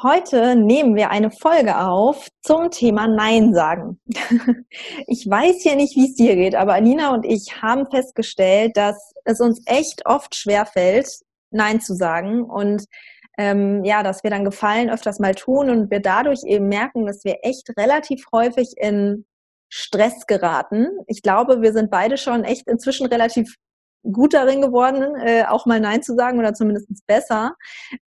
Heute 0.00 0.54
nehmen 0.54 0.94
wir 0.94 1.10
eine 1.10 1.32
Folge 1.32 1.80
auf 1.80 2.28
zum 2.42 2.70
Thema 2.70 3.08
Nein 3.08 3.52
sagen. 3.52 4.00
Ich 5.08 5.28
weiß 5.28 5.64
ja 5.64 5.74
nicht, 5.74 5.96
wie 5.96 6.06
es 6.06 6.14
dir 6.14 6.36
geht, 6.36 6.54
aber 6.54 6.74
Alina 6.74 7.12
und 7.14 7.24
ich 7.24 7.62
haben 7.62 7.90
festgestellt, 7.90 8.76
dass 8.76 9.12
es 9.24 9.40
uns 9.40 9.62
echt 9.66 10.06
oft 10.06 10.36
schwer 10.36 10.66
fällt, 10.66 11.08
Nein 11.50 11.80
zu 11.80 11.94
sagen 11.94 12.44
und 12.44 12.84
ähm, 13.38 13.82
ja, 13.84 14.02
dass 14.04 14.22
wir 14.22 14.30
dann 14.30 14.44
Gefallen 14.44 14.90
öfters 14.90 15.18
mal 15.18 15.34
tun 15.34 15.70
und 15.70 15.90
wir 15.90 16.00
dadurch 16.00 16.44
eben 16.44 16.68
merken, 16.68 17.06
dass 17.06 17.24
wir 17.24 17.38
echt 17.42 17.68
relativ 17.76 18.24
häufig 18.32 18.74
in 18.76 19.24
Stress 19.68 20.26
geraten. 20.26 20.88
Ich 21.06 21.22
glaube, 21.22 21.60
wir 21.60 21.72
sind 21.72 21.90
beide 21.90 22.18
schon 22.18 22.44
echt 22.44 22.68
inzwischen 22.68 23.06
relativ 23.06 23.56
gut 24.02 24.34
darin 24.34 24.62
geworden, 24.62 25.14
äh, 25.24 25.44
auch 25.44 25.66
mal 25.66 25.80
Nein 25.80 26.02
zu 26.02 26.14
sagen 26.14 26.38
oder 26.38 26.54
zumindest 26.54 26.88
besser. 27.06 27.54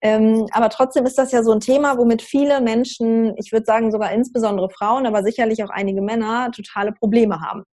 Ähm, 0.00 0.46
aber 0.52 0.68
trotzdem 0.68 1.06
ist 1.06 1.18
das 1.18 1.32
ja 1.32 1.42
so 1.42 1.52
ein 1.52 1.60
Thema, 1.60 1.98
womit 1.98 2.22
viele 2.22 2.60
Menschen, 2.60 3.34
ich 3.36 3.52
würde 3.52 3.66
sagen 3.66 3.92
sogar 3.92 4.12
insbesondere 4.12 4.70
Frauen, 4.70 5.06
aber 5.06 5.22
sicherlich 5.22 5.62
auch 5.64 5.70
einige 5.70 6.02
Männer, 6.02 6.50
totale 6.52 6.92
Probleme 6.92 7.40
haben. 7.40 7.64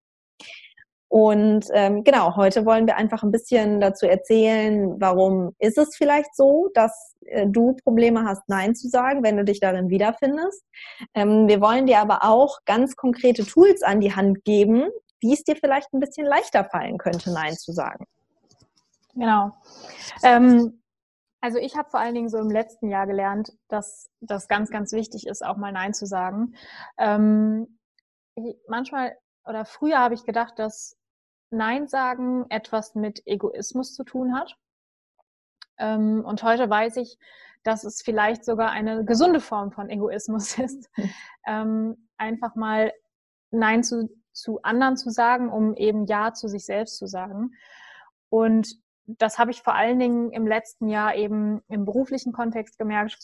Und 1.11 1.65
ähm, 1.73 2.03
genau, 2.03 2.35
heute 2.35 2.67
wollen 2.67 2.85
wir 2.85 2.95
einfach 2.95 3.23
ein 3.23 3.31
bisschen 3.31 3.81
dazu 3.81 4.05
erzählen, 4.05 4.95
warum 4.99 5.55
ist 5.57 5.79
es 5.79 5.95
vielleicht 5.95 6.35
so, 6.35 6.69
dass 6.75 7.15
äh, 7.25 7.47
du 7.47 7.75
Probleme 7.83 8.25
hast, 8.25 8.43
Nein 8.47 8.75
zu 8.75 8.87
sagen, 8.89 9.23
wenn 9.23 9.35
du 9.35 9.43
dich 9.43 9.59
darin 9.59 9.89
wiederfindest. 9.89 10.63
Ähm, 11.15 11.47
wir 11.47 11.61
wollen 11.61 11.87
dir 11.87 11.97
aber 11.97 12.19
auch 12.23 12.59
ganz 12.65 12.95
konkrete 12.95 13.43
Tools 13.43 13.81
an 13.81 14.01
die 14.01 14.15
Hand 14.15 14.43
geben, 14.45 14.83
wie 15.21 15.33
es 15.33 15.43
dir 15.43 15.55
vielleicht 15.55 15.93
ein 15.93 15.99
bisschen 15.99 16.25
leichter 16.25 16.63
fallen 16.65 16.97
könnte, 16.97 17.31
Nein 17.31 17.55
zu 17.55 17.71
sagen. 17.71 18.05
Genau. 19.13 19.51
Ähm, 20.23 20.81
also 21.41 21.57
ich 21.57 21.77
habe 21.77 21.89
vor 21.89 21.99
allen 21.99 22.15
Dingen 22.15 22.29
so 22.29 22.37
im 22.37 22.51
letzten 22.51 22.89
Jahr 22.89 23.07
gelernt, 23.07 23.53
dass 23.69 24.09
das 24.19 24.47
ganz, 24.47 24.71
ganz 24.71 24.91
wichtig 24.91 25.27
ist, 25.27 25.43
auch 25.43 25.57
mal 25.57 25.71
Nein 25.71 25.93
zu 25.93 26.05
sagen. 26.05 26.55
Ähm, 26.97 27.79
manchmal 28.67 29.17
oder 29.45 29.65
früher 29.65 29.99
habe 29.99 30.13
ich 30.13 30.25
gedacht, 30.25 30.59
dass 30.59 30.97
Nein 31.49 31.87
sagen 31.87 32.45
etwas 32.49 32.93
mit 32.95 33.25
Egoismus 33.25 33.93
zu 33.93 34.03
tun 34.03 34.35
hat. 34.35 34.57
Ähm, 35.77 36.23
und 36.25 36.43
heute 36.43 36.69
weiß 36.69 36.97
ich, 36.97 37.17
dass 37.63 37.83
es 37.83 38.01
vielleicht 38.01 38.45
sogar 38.45 38.71
eine 38.71 39.03
gesunde 39.05 39.39
Form 39.39 39.71
von 39.71 39.89
Egoismus 39.89 40.57
ist. 40.59 40.89
Mhm. 41.47 42.07
einfach 42.17 42.55
mal 42.55 42.93
Nein 43.51 43.83
zu 43.83 44.09
zu 44.33 44.61
anderen 44.61 44.97
zu 44.97 45.09
sagen, 45.09 45.49
um 45.49 45.75
eben 45.75 46.05
Ja 46.05 46.33
zu 46.33 46.47
sich 46.47 46.65
selbst 46.65 46.97
zu 46.97 47.07
sagen. 47.07 47.51
Und 48.29 48.75
das 49.05 49.39
habe 49.39 49.51
ich 49.51 49.61
vor 49.61 49.75
allen 49.75 49.99
Dingen 49.99 50.31
im 50.31 50.45
letzten 50.45 50.87
Jahr 50.87 51.15
eben 51.15 51.61
im 51.67 51.85
beruflichen 51.85 52.31
Kontext 52.31 52.77
gemerkt, 52.77 53.17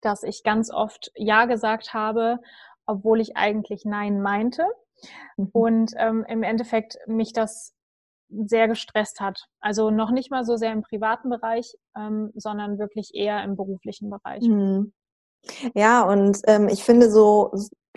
dass 0.00 0.22
ich 0.22 0.42
ganz 0.42 0.70
oft 0.70 1.10
Ja 1.14 1.46
gesagt 1.46 1.92
habe, 1.92 2.38
obwohl 2.86 3.20
ich 3.20 3.36
eigentlich 3.36 3.84
Nein 3.84 4.22
meinte. 4.22 4.64
Mhm. 5.36 5.48
Und 5.52 5.92
ähm, 5.96 6.24
im 6.28 6.42
Endeffekt 6.42 6.96
mich 7.06 7.32
das 7.32 7.74
sehr 8.28 8.68
gestresst 8.68 9.20
hat. 9.20 9.46
Also 9.60 9.90
noch 9.90 10.10
nicht 10.10 10.30
mal 10.30 10.44
so 10.44 10.56
sehr 10.56 10.72
im 10.72 10.82
privaten 10.82 11.30
Bereich, 11.30 11.76
ähm, 11.96 12.32
sondern 12.34 12.78
wirklich 12.78 13.10
eher 13.14 13.42
im 13.44 13.56
beruflichen 13.56 14.10
Bereich. 14.10 14.42
Mhm. 14.42 14.92
Ja, 15.74 16.02
und 16.02 16.40
ähm, 16.46 16.68
ich 16.68 16.82
finde 16.82 17.10
so, 17.10 17.52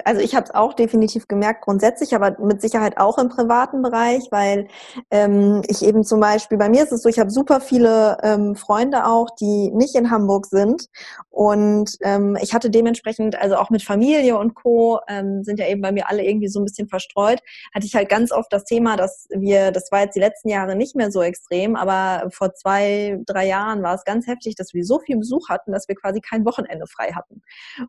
also 0.05 0.21
ich 0.21 0.35
habe 0.35 0.45
es 0.45 0.53
auch 0.53 0.73
definitiv 0.73 1.27
gemerkt, 1.27 1.63
grundsätzlich, 1.63 2.15
aber 2.15 2.37
mit 2.39 2.61
Sicherheit 2.61 2.97
auch 2.97 3.17
im 3.17 3.29
privaten 3.29 3.81
Bereich, 3.81 4.27
weil 4.31 4.67
ähm, 5.11 5.61
ich 5.67 5.83
eben 5.83 6.03
zum 6.03 6.19
Beispiel, 6.19 6.57
bei 6.57 6.69
mir 6.69 6.83
ist 6.83 6.91
es 6.91 7.03
so, 7.03 7.09
ich 7.09 7.19
habe 7.19 7.29
super 7.29 7.61
viele 7.61 8.17
ähm, 8.23 8.55
Freunde 8.55 9.05
auch, 9.05 9.29
die 9.39 9.71
nicht 9.71 9.95
in 9.95 10.11
Hamburg 10.11 10.47
sind. 10.47 10.87
Und 11.29 11.97
ähm, 12.01 12.37
ich 12.41 12.53
hatte 12.53 12.69
dementsprechend, 12.69 13.39
also 13.39 13.55
auch 13.55 13.69
mit 13.69 13.83
Familie 13.83 14.37
und 14.37 14.55
Co., 14.55 14.99
ähm, 15.07 15.43
sind 15.43 15.59
ja 15.59 15.67
eben 15.67 15.81
bei 15.81 15.91
mir 15.91 16.09
alle 16.09 16.23
irgendwie 16.23 16.47
so 16.47 16.59
ein 16.59 16.65
bisschen 16.65 16.87
verstreut, 16.87 17.39
hatte 17.73 17.85
ich 17.85 17.95
halt 17.95 18.09
ganz 18.09 18.31
oft 18.31 18.51
das 18.51 18.65
Thema, 18.65 18.97
dass 18.97 19.27
wir, 19.29 19.71
das 19.71 19.91
war 19.91 20.01
jetzt 20.01 20.15
die 20.15 20.19
letzten 20.19 20.49
Jahre 20.49 20.75
nicht 20.75 20.95
mehr 20.95 21.11
so 21.11 21.21
extrem, 21.21 21.75
aber 21.75 22.29
vor 22.31 22.53
zwei, 22.53 23.19
drei 23.25 23.47
Jahren 23.47 23.83
war 23.83 23.95
es 23.95 24.03
ganz 24.03 24.27
heftig, 24.27 24.55
dass 24.55 24.73
wir 24.73 24.83
so 24.83 24.99
viel 24.99 25.17
Besuch 25.17 25.49
hatten, 25.49 25.71
dass 25.71 25.87
wir 25.87 25.95
quasi 25.95 26.19
kein 26.21 26.45
Wochenende 26.45 26.87
frei 26.87 27.11
hatten. 27.13 27.41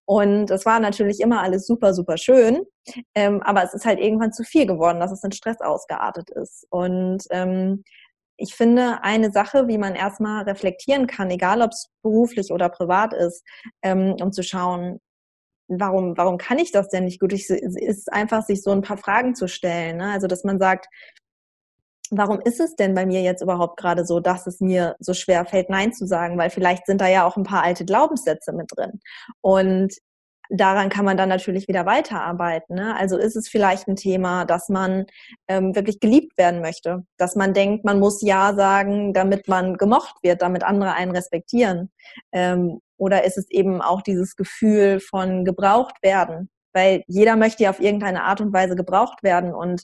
Und 0.04 0.47
das 0.47 0.66
war 0.66 0.81
natürlich 0.81 1.21
immer 1.21 1.42
alles 1.42 1.66
super, 1.66 1.94
super 1.94 1.99
super 2.00 2.16
schön. 2.16 2.64
Ähm, 3.14 3.42
aber 3.42 3.62
es 3.62 3.74
ist 3.74 3.84
halt 3.84 4.00
irgendwann 4.00 4.32
zu 4.32 4.42
viel 4.42 4.66
geworden, 4.66 5.00
dass 5.00 5.12
es 5.12 5.22
in 5.22 5.32
Stress 5.32 5.60
ausgeartet 5.60 6.30
ist. 6.30 6.66
Und 6.70 7.24
ähm, 7.30 7.84
ich 8.36 8.54
finde, 8.54 9.02
eine 9.02 9.30
Sache, 9.30 9.68
wie 9.68 9.76
man 9.76 9.94
erstmal 9.94 10.44
reflektieren 10.44 11.06
kann, 11.06 11.30
egal 11.30 11.60
ob 11.60 11.72
es 11.72 11.90
beruflich 12.02 12.50
oder 12.50 12.70
privat 12.70 13.12
ist, 13.12 13.44
ähm, 13.82 14.16
um 14.20 14.32
zu 14.32 14.42
schauen, 14.42 14.98
warum, 15.68 16.16
warum 16.16 16.38
kann 16.38 16.58
ich 16.58 16.72
das 16.72 16.88
denn 16.88 17.04
nicht 17.04 17.20
gut? 17.20 17.34
Ich, 17.34 17.50
ist 17.50 18.10
einfach, 18.12 18.42
sich 18.42 18.62
so 18.62 18.70
ein 18.70 18.82
paar 18.82 18.96
Fragen 18.96 19.34
zu 19.34 19.46
stellen. 19.46 19.98
Ne? 19.98 20.12
Also, 20.12 20.26
dass 20.26 20.42
man 20.42 20.58
sagt, 20.58 20.86
warum 22.10 22.40
ist 22.40 22.60
es 22.60 22.76
denn 22.76 22.94
bei 22.94 23.04
mir 23.04 23.20
jetzt 23.20 23.42
überhaupt 23.42 23.78
gerade 23.78 24.06
so, 24.06 24.20
dass 24.20 24.46
es 24.46 24.60
mir 24.60 24.96
so 25.00 25.12
schwer 25.12 25.44
fällt, 25.44 25.68
Nein 25.68 25.92
zu 25.92 26.06
sagen? 26.06 26.38
Weil 26.38 26.50
vielleicht 26.50 26.86
sind 26.86 27.02
da 27.02 27.08
ja 27.08 27.26
auch 27.26 27.36
ein 27.36 27.44
paar 27.44 27.62
alte 27.62 27.84
Glaubenssätze 27.84 28.52
mit 28.52 28.70
drin. 28.74 29.00
Und 29.42 29.94
daran 30.50 30.88
kann 30.88 31.04
man 31.04 31.16
dann 31.16 31.28
natürlich 31.28 31.68
wieder 31.68 31.86
weiterarbeiten. 31.86 32.74
Ne? 32.74 32.96
Also 32.96 33.16
ist 33.16 33.36
es 33.36 33.48
vielleicht 33.48 33.88
ein 33.88 33.96
Thema, 33.96 34.44
dass 34.44 34.68
man 34.68 35.06
ähm, 35.48 35.74
wirklich 35.74 36.00
geliebt 36.00 36.36
werden 36.36 36.60
möchte, 36.60 37.04
dass 37.16 37.36
man 37.36 37.54
denkt, 37.54 37.84
man 37.84 38.00
muss 38.00 38.20
Ja 38.20 38.54
sagen, 38.54 39.14
damit 39.14 39.48
man 39.48 39.76
gemocht 39.76 40.16
wird, 40.22 40.42
damit 40.42 40.64
andere 40.64 40.92
einen 40.94 41.12
respektieren. 41.12 41.90
Ähm, 42.32 42.80
oder 42.96 43.24
ist 43.24 43.38
es 43.38 43.50
eben 43.50 43.80
auch 43.80 44.02
dieses 44.02 44.36
Gefühl 44.36 45.00
von 45.00 45.44
gebraucht 45.44 46.02
werden? 46.02 46.50
Weil 46.72 47.02
jeder 47.06 47.36
möchte 47.36 47.64
ja 47.64 47.70
auf 47.70 47.80
irgendeine 47.80 48.24
Art 48.24 48.40
und 48.40 48.52
Weise 48.52 48.76
gebraucht 48.76 49.22
werden 49.22 49.54
und 49.54 49.82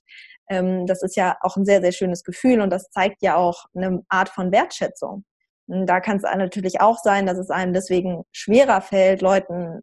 ähm, 0.48 0.87
das 0.87 1.03
ist 1.03 1.16
ja 1.16 1.37
auch 1.41 1.56
ein 1.56 1.65
sehr, 1.65 1.81
sehr 1.81 1.93
schönes 1.93 2.22
Gefühl 2.25 2.60
und 2.60 2.71
das 2.71 2.91
zeigt 2.91 3.22
ja 3.22 3.37
auch 3.37 3.65
eine 3.75 4.03
Art 4.09 4.28
von 4.28 4.53
Wertschätzung. 4.53 5.25
Und 5.69 5.87
da 5.87 6.00
kann 6.00 6.19
es 6.19 6.22
natürlich 6.22 6.81
auch 6.81 6.98
sein, 6.98 7.27
dass 7.27 7.38
es 7.38 7.50
einem 7.50 7.72
deswegen 7.72 8.22
schwerer 8.31 8.81
fällt, 8.81 9.21
Leuten 9.21 9.81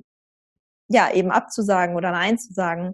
ja, 0.94 1.12
eben 1.12 1.32
abzusagen 1.32 1.96
oder 1.96 2.12
Nein 2.12 2.38
zu 2.38 2.54
sagen. 2.54 2.94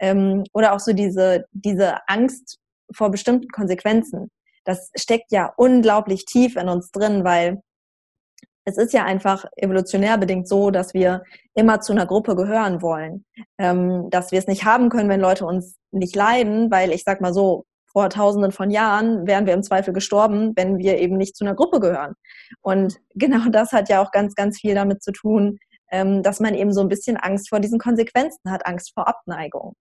Ähm, 0.00 0.44
oder 0.52 0.72
auch 0.72 0.80
so 0.80 0.92
diese, 0.92 1.46
diese 1.52 2.06
Angst 2.08 2.58
vor 2.94 3.10
bestimmten 3.10 3.48
Konsequenzen. 3.48 4.30
Das 4.64 4.90
steckt 4.96 5.32
ja 5.32 5.52
unglaublich 5.56 6.24
tief 6.24 6.56
in 6.56 6.68
uns 6.68 6.90
drin, 6.90 7.24
weil 7.24 7.62
es 8.64 8.76
ist 8.76 8.92
ja 8.92 9.04
einfach 9.04 9.46
evolutionär 9.56 10.18
bedingt 10.18 10.46
so, 10.46 10.70
dass 10.70 10.92
wir 10.92 11.24
immer 11.54 11.80
zu 11.80 11.92
einer 11.92 12.06
Gruppe 12.06 12.36
gehören 12.36 12.82
wollen. 12.82 13.24
Ähm, 13.58 14.10
dass 14.10 14.30
wir 14.30 14.38
es 14.38 14.46
nicht 14.46 14.64
haben 14.64 14.90
können, 14.90 15.08
wenn 15.08 15.20
Leute 15.20 15.46
uns 15.46 15.76
nicht 15.90 16.14
leiden, 16.14 16.70
weil 16.70 16.92
ich 16.92 17.02
sag 17.04 17.20
mal 17.20 17.32
so, 17.32 17.64
vor 17.90 18.10
tausenden 18.10 18.52
von 18.52 18.70
Jahren 18.70 19.26
wären 19.26 19.46
wir 19.46 19.54
im 19.54 19.62
Zweifel 19.62 19.94
gestorben, 19.94 20.52
wenn 20.56 20.78
wir 20.78 20.98
eben 20.98 21.16
nicht 21.16 21.36
zu 21.36 21.44
einer 21.44 21.54
Gruppe 21.54 21.80
gehören. 21.80 22.14
Und 22.60 22.98
genau 23.14 23.48
das 23.50 23.72
hat 23.72 23.88
ja 23.88 24.02
auch 24.02 24.10
ganz, 24.12 24.34
ganz 24.34 24.60
viel 24.60 24.74
damit 24.74 25.02
zu 25.02 25.12
tun, 25.12 25.58
ähm, 25.90 26.22
dass 26.22 26.40
man 26.40 26.54
eben 26.54 26.72
so 26.72 26.80
ein 26.80 26.88
bisschen 26.88 27.16
Angst 27.16 27.48
vor 27.48 27.60
diesen 27.60 27.78
Konsequenzen 27.78 28.50
hat, 28.50 28.66
Angst 28.66 28.92
vor 28.94 29.08
Abneigung. 29.08 29.74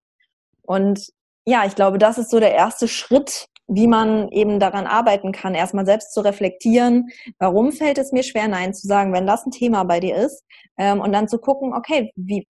Und 0.64 1.08
ja, 1.46 1.66
ich 1.66 1.76
glaube, 1.76 1.98
das 1.98 2.18
ist 2.18 2.30
so 2.30 2.40
der 2.40 2.54
erste 2.54 2.88
Schritt, 2.88 3.48
wie 3.68 3.88
man 3.88 4.30
eben 4.30 4.60
daran 4.60 4.88
arbeiten 4.88 5.34
kann, 5.34 5.54
erstmal 5.54 5.86
selbst 5.86 6.14
zu 6.14 6.22
reflektieren, 6.22 7.10
warum 7.38 7.74
fällt 7.74 7.98
es 7.98 8.14
mir 8.14 8.24
schwer, 8.24 8.48
Nein 8.48 8.74
zu 8.74 8.88
sagen, 8.88 9.14
wenn 9.14 9.28
das 9.28 9.46
ein 9.46 9.52
Thema 9.52 9.84
bei 9.84 10.00
dir 10.00 10.16
ist, 10.16 10.44
ähm, 10.78 11.02
und 11.02 11.12
dann 11.12 11.28
zu 11.28 11.38
gucken, 11.38 11.74
okay, 11.74 12.12
wie, 12.16 12.48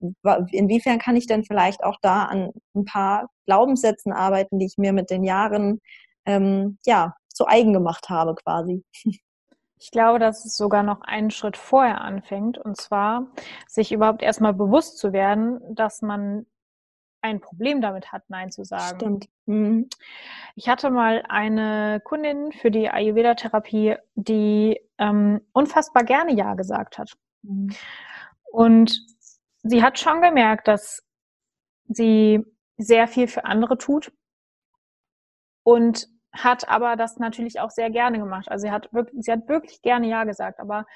inwiefern 0.52 0.98
kann 0.98 1.16
ich 1.16 1.26
denn 1.26 1.44
vielleicht 1.44 1.82
auch 1.82 1.96
da 2.02 2.24
an 2.24 2.50
ein 2.74 2.84
paar 2.84 3.28
Glaubenssätzen 3.46 4.12
arbeiten, 4.12 4.58
die 4.58 4.66
ich 4.66 4.78
mir 4.78 4.92
mit 4.92 5.10
den 5.10 5.24
Jahren 5.24 5.80
ähm, 6.24 6.78
ja 6.86 7.14
zu 7.28 7.46
eigen 7.46 7.72
gemacht 7.72 8.08
habe 8.08 8.34
quasi. 8.34 8.84
Ich 9.80 9.90
glaube, 9.90 10.18
dass 10.18 10.44
es 10.44 10.56
sogar 10.56 10.82
noch 10.82 11.02
einen 11.02 11.30
Schritt 11.30 11.56
vorher 11.56 12.00
anfängt, 12.00 12.58
und 12.58 12.76
zwar 12.76 13.28
sich 13.66 13.92
überhaupt 13.92 14.22
erstmal 14.22 14.54
bewusst 14.54 14.98
zu 14.98 15.12
werden, 15.12 15.60
dass 15.74 16.02
man 16.02 16.46
ein 17.20 17.40
Problem 17.40 17.80
damit 17.80 18.12
hat, 18.12 18.22
Nein 18.28 18.50
zu 18.50 18.64
sagen. 18.64 18.98
Stimmt. 18.98 19.28
Mhm. 19.46 19.88
Ich 20.54 20.68
hatte 20.68 20.90
mal 20.90 21.24
eine 21.28 22.00
Kundin 22.04 22.52
für 22.52 22.70
die 22.70 22.90
Ayurveda-Therapie, 22.90 23.96
die 24.14 24.80
ähm, 24.98 25.40
unfassbar 25.52 26.04
gerne 26.04 26.32
Ja 26.34 26.54
gesagt 26.54 26.98
hat. 26.98 27.16
Mhm. 27.42 27.70
Und 28.50 29.00
sie 29.62 29.82
hat 29.82 29.98
schon 29.98 30.22
gemerkt, 30.22 30.68
dass 30.68 31.04
sie 31.88 32.44
sehr 32.76 33.08
viel 33.08 33.26
für 33.26 33.44
andere 33.44 33.78
tut 33.78 34.12
und 35.64 36.08
hat 36.32 36.68
aber 36.68 36.96
das 36.96 37.18
natürlich 37.18 37.60
auch 37.60 37.70
sehr 37.70 37.90
gerne 37.90 38.18
gemacht. 38.18 38.48
Also 38.50 38.66
sie 38.66 38.72
hat 38.72 38.92
wirklich, 38.92 39.24
sie 39.24 39.32
hat 39.32 39.48
wirklich 39.48 39.82
gerne 39.82 40.08
Ja 40.08 40.24
gesagt, 40.24 40.60
aber 40.60 40.86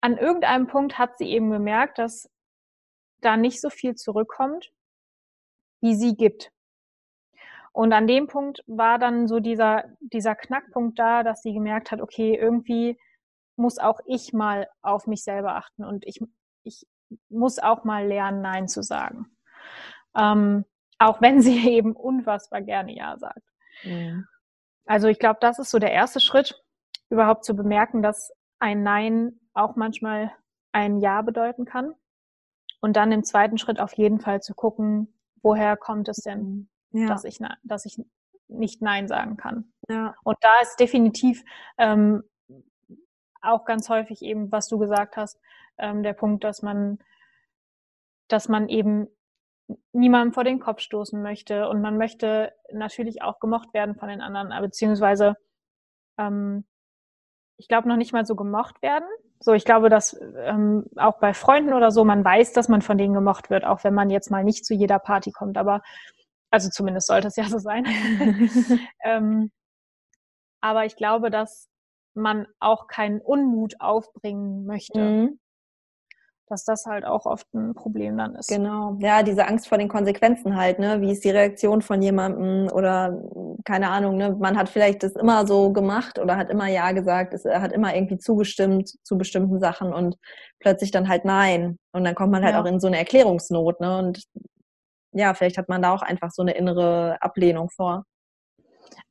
an 0.00 0.16
irgendeinem 0.16 0.66
Punkt 0.66 0.98
hat 0.98 1.18
sie 1.18 1.30
eben 1.30 1.50
gemerkt, 1.50 1.98
dass 1.98 2.30
da 3.20 3.36
nicht 3.36 3.60
so 3.60 3.70
viel 3.70 3.94
zurückkommt, 3.94 4.72
wie 5.80 5.94
sie 5.94 6.16
gibt. 6.16 6.50
Und 7.72 7.92
an 7.92 8.06
dem 8.06 8.26
Punkt 8.26 8.64
war 8.66 8.98
dann 8.98 9.28
so 9.28 9.40
dieser, 9.40 9.84
dieser 10.00 10.34
Knackpunkt 10.34 10.98
da, 10.98 11.22
dass 11.22 11.42
sie 11.42 11.52
gemerkt 11.52 11.92
hat, 11.92 12.00
okay, 12.00 12.34
irgendwie 12.34 12.98
muss 13.56 13.78
auch 13.78 14.00
ich 14.06 14.32
mal 14.32 14.68
auf 14.82 15.06
mich 15.06 15.22
selber 15.22 15.54
achten 15.54 15.84
und 15.84 16.04
ich, 16.06 16.20
ich 16.64 16.86
muss 17.28 17.58
auch 17.58 17.84
mal 17.84 18.06
lernen, 18.06 18.40
Nein 18.40 18.68
zu 18.68 18.82
sagen. 18.82 19.36
Ähm, 20.16 20.64
auch 20.98 21.20
wenn 21.20 21.40
sie 21.40 21.68
eben 21.70 21.92
unfassbar 21.92 22.62
gerne 22.62 22.96
Ja 22.96 23.16
sagt. 23.18 23.46
Mhm. 23.84 24.26
Also 24.90 25.06
ich 25.06 25.20
glaube, 25.20 25.38
das 25.40 25.60
ist 25.60 25.70
so 25.70 25.78
der 25.78 25.92
erste 25.92 26.18
Schritt, 26.18 26.60
überhaupt 27.10 27.44
zu 27.44 27.54
bemerken, 27.54 28.02
dass 28.02 28.32
ein 28.58 28.82
Nein 28.82 29.38
auch 29.54 29.76
manchmal 29.76 30.32
ein 30.72 30.98
Ja 30.98 31.22
bedeuten 31.22 31.64
kann. 31.64 31.94
Und 32.80 32.96
dann 32.96 33.12
im 33.12 33.22
zweiten 33.22 33.56
Schritt 33.56 33.78
auf 33.78 33.92
jeden 33.92 34.18
Fall 34.18 34.42
zu 34.42 34.52
gucken, 34.52 35.14
woher 35.42 35.76
kommt 35.76 36.08
es 36.08 36.16
denn, 36.16 36.68
ja. 36.90 37.06
dass, 37.06 37.22
ich, 37.22 37.38
dass 37.62 37.84
ich 37.84 38.02
nicht 38.48 38.82
Nein 38.82 39.06
sagen 39.06 39.36
kann. 39.36 39.72
Ja. 39.88 40.16
Und 40.24 40.38
da 40.40 40.58
ist 40.60 40.80
definitiv 40.80 41.44
ähm, 41.78 42.24
auch 43.42 43.64
ganz 43.66 43.88
häufig 43.90 44.22
eben, 44.22 44.50
was 44.50 44.66
du 44.66 44.76
gesagt 44.78 45.16
hast, 45.16 45.38
ähm, 45.78 46.02
der 46.02 46.14
Punkt, 46.14 46.42
dass 46.42 46.62
man, 46.62 46.98
dass 48.26 48.48
man 48.48 48.68
eben 48.68 49.06
niemandem 49.92 50.32
vor 50.32 50.44
den 50.44 50.60
Kopf 50.60 50.80
stoßen 50.80 51.20
möchte 51.22 51.68
und 51.68 51.80
man 51.80 51.96
möchte 51.96 52.52
natürlich 52.72 53.22
auch 53.22 53.40
gemocht 53.40 53.72
werden 53.74 53.96
von 53.96 54.08
den 54.08 54.20
anderen, 54.20 54.50
beziehungsweise 54.62 55.36
ähm, 56.18 56.64
ich 57.56 57.68
glaube 57.68 57.88
noch 57.88 57.96
nicht 57.96 58.12
mal 58.12 58.24
so 58.24 58.36
gemocht 58.36 58.80
werden. 58.82 59.08
So, 59.38 59.52
ich 59.52 59.64
glaube, 59.64 59.88
dass 59.88 60.18
ähm, 60.36 60.86
auch 60.96 61.18
bei 61.18 61.34
Freunden 61.34 61.72
oder 61.72 61.90
so, 61.90 62.04
man 62.04 62.24
weiß, 62.24 62.52
dass 62.52 62.68
man 62.68 62.82
von 62.82 62.98
denen 62.98 63.14
gemocht 63.14 63.50
wird, 63.50 63.64
auch 63.64 63.84
wenn 63.84 63.94
man 63.94 64.10
jetzt 64.10 64.30
mal 64.30 64.44
nicht 64.44 64.64
zu 64.64 64.74
jeder 64.74 64.98
Party 64.98 65.30
kommt, 65.30 65.56
aber 65.58 65.82
also 66.50 66.68
zumindest 66.68 67.06
sollte 67.06 67.28
es 67.28 67.36
ja 67.36 67.44
so 67.44 67.58
sein. 67.58 67.86
ähm, 69.04 69.50
aber 70.60 70.84
ich 70.84 70.96
glaube, 70.96 71.30
dass 71.30 71.68
man 72.14 72.46
auch 72.58 72.86
keinen 72.86 73.20
Unmut 73.20 73.80
aufbringen 73.80 74.66
möchte. 74.66 75.00
Mhm. 75.00 75.40
Dass 76.50 76.64
das 76.64 76.84
halt 76.84 77.04
auch 77.04 77.26
oft 77.26 77.46
ein 77.54 77.74
Problem 77.74 78.18
dann 78.18 78.34
ist. 78.34 78.48
Genau. 78.48 78.96
Ja, 78.98 79.22
diese 79.22 79.46
Angst 79.46 79.68
vor 79.68 79.78
den 79.78 79.88
Konsequenzen 79.88 80.56
halt, 80.56 80.80
ne? 80.80 81.00
Wie 81.00 81.12
ist 81.12 81.22
die 81.22 81.30
Reaktion 81.30 81.80
von 81.80 82.02
jemandem 82.02 82.68
oder 82.72 83.22
keine 83.64 83.88
Ahnung, 83.88 84.16
ne? 84.16 84.36
Man 84.36 84.58
hat 84.58 84.68
vielleicht 84.68 85.04
das 85.04 85.12
immer 85.12 85.46
so 85.46 85.72
gemacht 85.72 86.18
oder 86.18 86.36
hat 86.36 86.50
immer 86.50 86.66
Ja 86.66 86.90
gesagt, 86.90 87.34
es 87.34 87.44
hat 87.44 87.70
immer 87.70 87.94
irgendwie 87.94 88.18
zugestimmt 88.18 88.92
zu 89.04 89.16
bestimmten 89.16 89.60
Sachen 89.60 89.94
und 89.94 90.16
plötzlich 90.58 90.90
dann 90.90 91.08
halt 91.08 91.24
Nein. 91.24 91.78
Und 91.92 92.02
dann 92.02 92.16
kommt 92.16 92.32
man 92.32 92.42
halt 92.42 92.54
ja. 92.54 92.60
auch 92.60 92.66
in 92.66 92.80
so 92.80 92.88
eine 92.88 92.98
Erklärungsnot, 92.98 93.80
ne? 93.80 93.98
Und 93.98 94.24
ja, 95.12 95.32
vielleicht 95.34 95.56
hat 95.56 95.68
man 95.68 95.82
da 95.82 95.94
auch 95.94 96.02
einfach 96.02 96.32
so 96.32 96.42
eine 96.42 96.54
innere 96.54 97.16
Ablehnung 97.20 97.70
vor. 97.70 98.06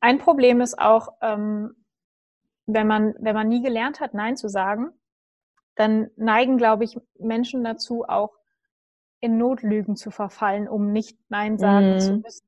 Ein 0.02 0.18
Problem 0.18 0.60
ist 0.60 0.78
auch, 0.78 1.14
ähm, 1.22 1.74
wenn 2.68 2.86
man, 2.88 3.16
wenn 3.20 3.34
man 3.34 3.48
nie 3.48 3.62
gelernt 3.62 4.02
hat, 4.02 4.14
Nein 4.14 4.36
zu 4.36 4.50
sagen, 4.50 4.92
dann 5.80 6.10
neigen, 6.18 6.58
glaube 6.58 6.84
ich, 6.84 6.98
Menschen 7.18 7.64
dazu, 7.64 8.04
auch 8.06 8.34
in 9.22 9.38
Notlügen 9.38 9.96
zu 9.96 10.12
verfallen, 10.12 10.68
um 10.68 10.92
nicht 10.92 11.18
Nein 11.30 11.58
sagen 11.58 11.94
mhm. 11.94 12.00
zu 12.00 12.18
müssen. 12.18 12.48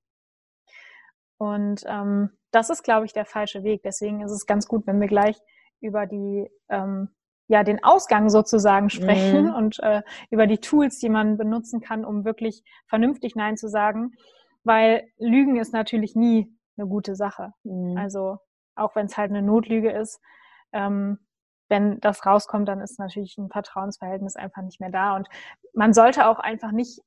Und 1.37 1.83
ähm, 1.87 2.31
das 2.51 2.69
ist, 2.69 2.83
glaube 2.83 3.05
ich, 3.05 3.13
der 3.13 3.25
falsche 3.25 3.63
Weg. 3.63 3.83
Deswegen 3.83 4.21
ist 4.21 4.31
es 4.31 4.45
ganz 4.45 4.67
gut, 4.67 4.85
wenn 4.85 4.99
wir 4.99 5.07
gleich 5.07 5.39
über 5.79 6.05
die 6.05 6.49
ähm, 6.69 7.09
ja 7.47 7.63
den 7.63 7.83
Ausgang 7.83 8.29
sozusagen 8.29 8.89
sprechen 8.89 9.45
mhm. 9.45 9.55
und 9.55 9.79
äh, 9.79 10.01
über 10.29 10.45
die 10.45 10.59
Tools, 10.59 10.99
die 10.99 11.09
man 11.09 11.37
benutzen 11.37 11.81
kann, 11.81 12.05
um 12.05 12.25
wirklich 12.25 12.63
vernünftig 12.87 13.35
Nein 13.35 13.57
zu 13.57 13.69
sagen, 13.69 14.13
weil 14.63 15.07
Lügen 15.17 15.57
ist 15.57 15.73
natürlich 15.73 16.15
nie 16.15 16.53
eine 16.77 16.87
gute 16.87 17.15
Sache. 17.15 17.53
Mhm. 17.63 17.97
Also 17.97 18.39
auch 18.75 18.95
wenn 18.95 19.05
es 19.05 19.17
halt 19.17 19.31
eine 19.31 19.41
Notlüge 19.41 19.91
ist, 19.91 20.21
ähm, 20.73 21.19
wenn 21.71 22.00
das 22.01 22.25
rauskommt, 22.25 22.68
dann 22.68 22.81
ist 22.81 23.00
natürlich 23.00 23.38
ein 23.38 23.50
Vertrauensverhältnis 23.50 24.35
einfach 24.35 24.62
nicht 24.62 24.79
mehr 24.79 24.91
da. 24.91 25.15
Und 25.15 25.27
man 25.73 25.94
sollte 25.94 26.27
auch 26.27 26.38
einfach 26.38 26.71
nicht 26.71 27.01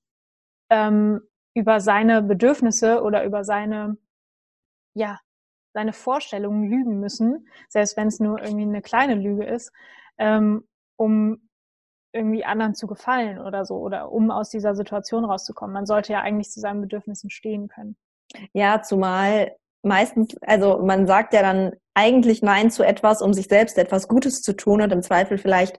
ähm, 0.70 1.20
über 1.54 1.80
seine 1.80 2.22
Bedürfnisse 2.22 3.02
oder 3.02 3.24
über 3.24 3.44
seine, 3.44 3.98
ja, 4.94 5.20
seine 5.74 5.92
Vorstellungen 5.92 6.68
lügen 6.68 6.98
müssen, 6.98 7.46
selbst 7.68 7.96
wenn 7.96 8.08
es 8.08 8.20
nur 8.20 8.42
irgendwie 8.42 8.64
eine 8.64 8.80
kleine 8.80 9.14
Lüge 9.14 9.44
ist, 9.44 9.70
ähm, 10.18 10.66
um 10.96 11.48
irgendwie 12.12 12.44
anderen 12.44 12.74
zu 12.74 12.86
gefallen 12.86 13.40
oder 13.40 13.64
so 13.64 13.76
oder 13.76 14.12
um 14.12 14.30
aus 14.30 14.48
dieser 14.48 14.74
Situation 14.74 15.24
rauszukommen. 15.24 15.74
Man 15.74 15.84
sollte 15.84 16.12
ja 16.12 16.20
eigentlich 16.20 16.50
zu 16.50 16.60
seinen 16.60 16.80
Bedürfnissen 16.80 17.28
stehen 17.28 17.68
können. 17.68 17.96
Ja, 18.52 18.82
zumal 18.82 19.56
meistens, 19.84 20.34
also 20.42 20.78
man 20.78 21.06
sagt 21.06 21.34
ja 21.34 21.42
dann 21.42 21.72
eigentlich 21.94 22.42
Nein 22.42 22.72
zu 22.72 22.82
etwas, 22.82 23.22
um 23.22 23.32
sich 23.32 23.46
selbst 23.46 23.78
etwas 23.78 24.08
Gutes 24.08 24.42
zu 24.42 24.52
tun 24.54 24.82
und 24.82 24.92
im 24.92 25.00
Zweifel 25.00 25.38
vielleicht 25.38 25.78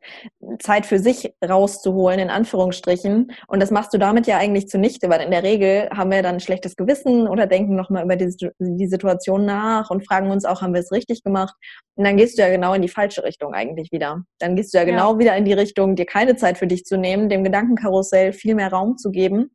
Zeit 0.59 0.85
für 0.85 0.97
sich 0.97 1.33
rauszuholen, 1.45 2.19
in 2.19 2.29
Anführungsstrichen. 2.29 3.33
Und 3.47 3.59
das 3.61 3.69
machst 3.69 3.93
du 3.93 3.97
damit 3.97 4.25
ja 4.25 4.37
eigentlich 4.37 4.69
zunichte, 4.69 5.09
weil 5.09 5.21
in 5.21 5.31
der 5.31 5.43
Regel 5.43 5.89
haben 5.91 6.11
wir 6.11 6.23
dann 6.23 6.35
ein 6.35 6.39
schlechtes 6.39 6.77
Gewissen 6.77 7.27
oder 7.27 7.47
denken 7.47 7.75
nochmal 7.75 8.05
über 8.05 8.15
die, 8.15 8.33
die 8.59 8.87
Situation 8.87 9.45
nach 9.45 9.89
und 9.89 10.07
fragen 10.07 10.31
uns 10.31 10.45
auch, 10.45 10.61
haben 10.61 10.73
wir 10.73 10.81
es 10.81 10.93
richtig 10.93 11.21
gemacht? 11.21 11.53
Und 11.95 12.05
dann 12.05 12.15
gehst 12.15 12.37
du 12.37 12.43
ja 12.43 12.49
genau 12.49 12.73
in 12.73 12.81
die 12.81 12.87
falsche 12.87 13.23
Richtung 13.25 13.53
eigentlich 13.53 13.91
wieder. 13.91 14.23
Dann 14.39 14.55
gehst 14.55 14.73
du 14.73 14.77
ja 14.77 14.85
genau 14.85 15.13
ja. 15.13 15.19
wieder 15.19 15.35
in 15.35 15.43
die 15.43 15.53
Richtung, 15.53 15.97
dir 15.97 16.05
keine 16.05 16.37
Zeit 16.37 16.57
für 16.57 16.67
dich 16.67 16.85
zu 16.85 16.97
nehmen, 16.97 17.27
dem 17.27 17.43
Gedankenkarussell 17.43 18.31
viel 18.31 18.55
mehr 18.55 18.71
Raum 18.71 18.97
zu 18.97 19.11
geben. 19.11 19.51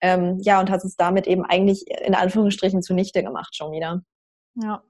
Ähm, 0.00 0.38
ja, 0.40 0.60
und 0.60 0.70
hast 0.70 0.84
es 0.84 0.96
damit 0.96 1.26
eben 1.26 1.44
eigentlich 1.44 1.86
in 1.88 2.14
Anführungsstrichen 2.14 2.82
zunichte 2.82 3.22
gemacht 3.22 3.56
schon 3.56 3.72
wieder. 3.72 4.02
Ja. 4.54 4.82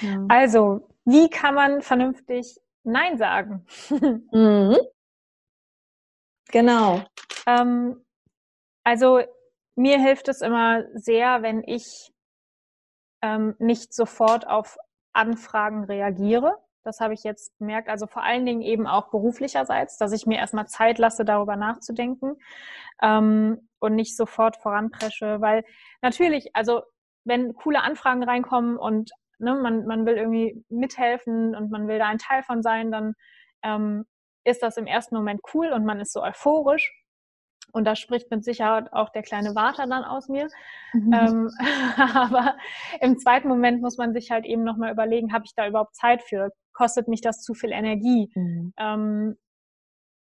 ja. 0.00 0.24
Also, 0.28 0.88
wie 1.04 1.28
kann 1.28 1.54
man 1.54 1.82
vernünftig 1.82 2.60
Nein 2.82 3.18
sagen? 3.18 3.66
mhm. 4.32 4.76
Genau. 6.50 7.02
Ähm, 7.46 8.04
also, 8.84 9.20
mir 9.76 10.00
hilft 10.00 10.28
es 10.28 10.40
immer 10.40 10.84
sehr, 10.94 11.42
wenn 11.42 11.62
ich 11.64 12.12
ähm, 13.22 13.54
nicht 13.58 13.94
sofort 13.94 14.46
auf 14.46 14.76
Anfragen 15.12 15.84
reagiere. 15.84 16.56
Das 16.82 17.00
habe 17.00 17.14
ich 17.14 17.24
jetzt 17.24 17.56
bemerkt. 17.58 17.88
Also 17.88 18.06
vor 18.06 18.22
allen 18.22 18.46
Dingen 18.46 18.62
eben 18.62 18.86
auch 18.86 19.10
beruflicherseits, 19.10 19.98
dass 19.98 20.12
ich 20.12 20.26
mir 20.26 20.38
erstmal 20.38 20.66
Zeit 20.66 20.98
lasse, 20.98 21.24
darüber 21.24 21.56
nachzudenken 21.56 22.36
ähm, 23.02 23.68
und 23.80 23.94
nicht 23.94 24.16
sofort 24.16 24.56
voranpresche. 24.56 25.40
Weil 25.40 25.64
natürlich, 26.02 26.54
also 26.54 26.82
wenn 27.24 27.54
coole 27.54 27.82
Anfragen 27.82 28.22
reinkommen 28.22 28.76
und 28.76 29.10
ne, 29.38 29.54
man, 29.54 29.86
man 29.86 30.06
will 30.06 30.16
irgendwie 30.16 30.64
mithelfen 30.68 31.56
und 31.56 31.70
man 31.70 31.88
will 31.88 31.98
da 31.98 32.06
ein 32.06 32.18
Teil 32.18 32.42
von 32.42 32.62
sein, 32.62 32.90
dann 32.90 33.14
ähm, 33.62 34.04
ist 34.44 34.62
das 34.62 34.76
im 34.76 34.86
ersten 34.86 35.16
Moment 35.16 35.40
cool 35.54 35.72
und 35.72 35.84
man 35.84 36.00
ist 36.00 36.12
so 36.12 36.22
euphorisch. 36.22 36.92
Und 37.72 37.84
da 37.84 37.94
spricht 37.94 38.30
mit 38.30 38.44
Sicherheit 38.44 38.92
auch 38.92 39.10
der 39.10 39.22
kleine 39.22 39.54
Water 39.54 39.86
dann 39.86 40.02
aus 40.02 40.28
mir. 40.28 40.48
Mhm. 40.92 41.12
Ähm, 41.12 41.50
aber 41.96 42.56
im 43.00 43.18
zweiten 43.18 43.48
Moment 43.48 43.80
muss 43.80 43.96
man 43.96 44.12
sich 44.12 44.30
halt 44.30 44.44
eben 44.44 44.64
nochmal 44.64 44.92
überlegen, 44.92 45.32
habe 45.32 45.44
ich 45.44 45.54
da 45.54 45.68
überhaupt 45.68 45.94
Zeit 45.94 46.22
für? 46.22 46.50
Kostet 46.72 47.06
mich 47.06 47.20
das 47.20 47.42
zu 47.42 47.54
viel 47.54 47.70
Energie? 47.70 48.30
Mhm. 48.34 48.72
Ähm, 48.76 49.36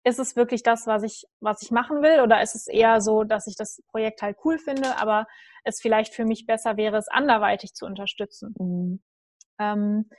ist 0.07 0.19
es 0.19 0.35
wirklich 0.35 0.63
das, 0.63 0.87
was 0.87 1.03
ich, 1.03 1.25
was 1.41 1.61
ich 1.61 1.71
machen 1.71 2.01
will? 2.01 2.21
Oder 2.21 2.41
ist 2.41 2.55
es 2.55 2.67
eher 2.67 3.01
so, 3.01 3.23
dass 3.23 3.47
ich 3.47 3.55
das 3.55 3.81
Projekt 3.89 4.21
halt 4.21 4.37
cool 4.45 4.57
finde, 4.57 4.97
aber 4.97 5.27
es 5.63 5.81
vielleicht 5.81 6.13
für 6.13 6.25
mich 6.25 6.45
besser 6.45 6.77
wäre, 6.77 6.97
es 6.97 7.09
anderweitig 7.09 7.73
zu 7.73 7.85
unterstützen? 7.85 8.55
Mhm. 8.57 9.01
Ähm, 9.59 10.09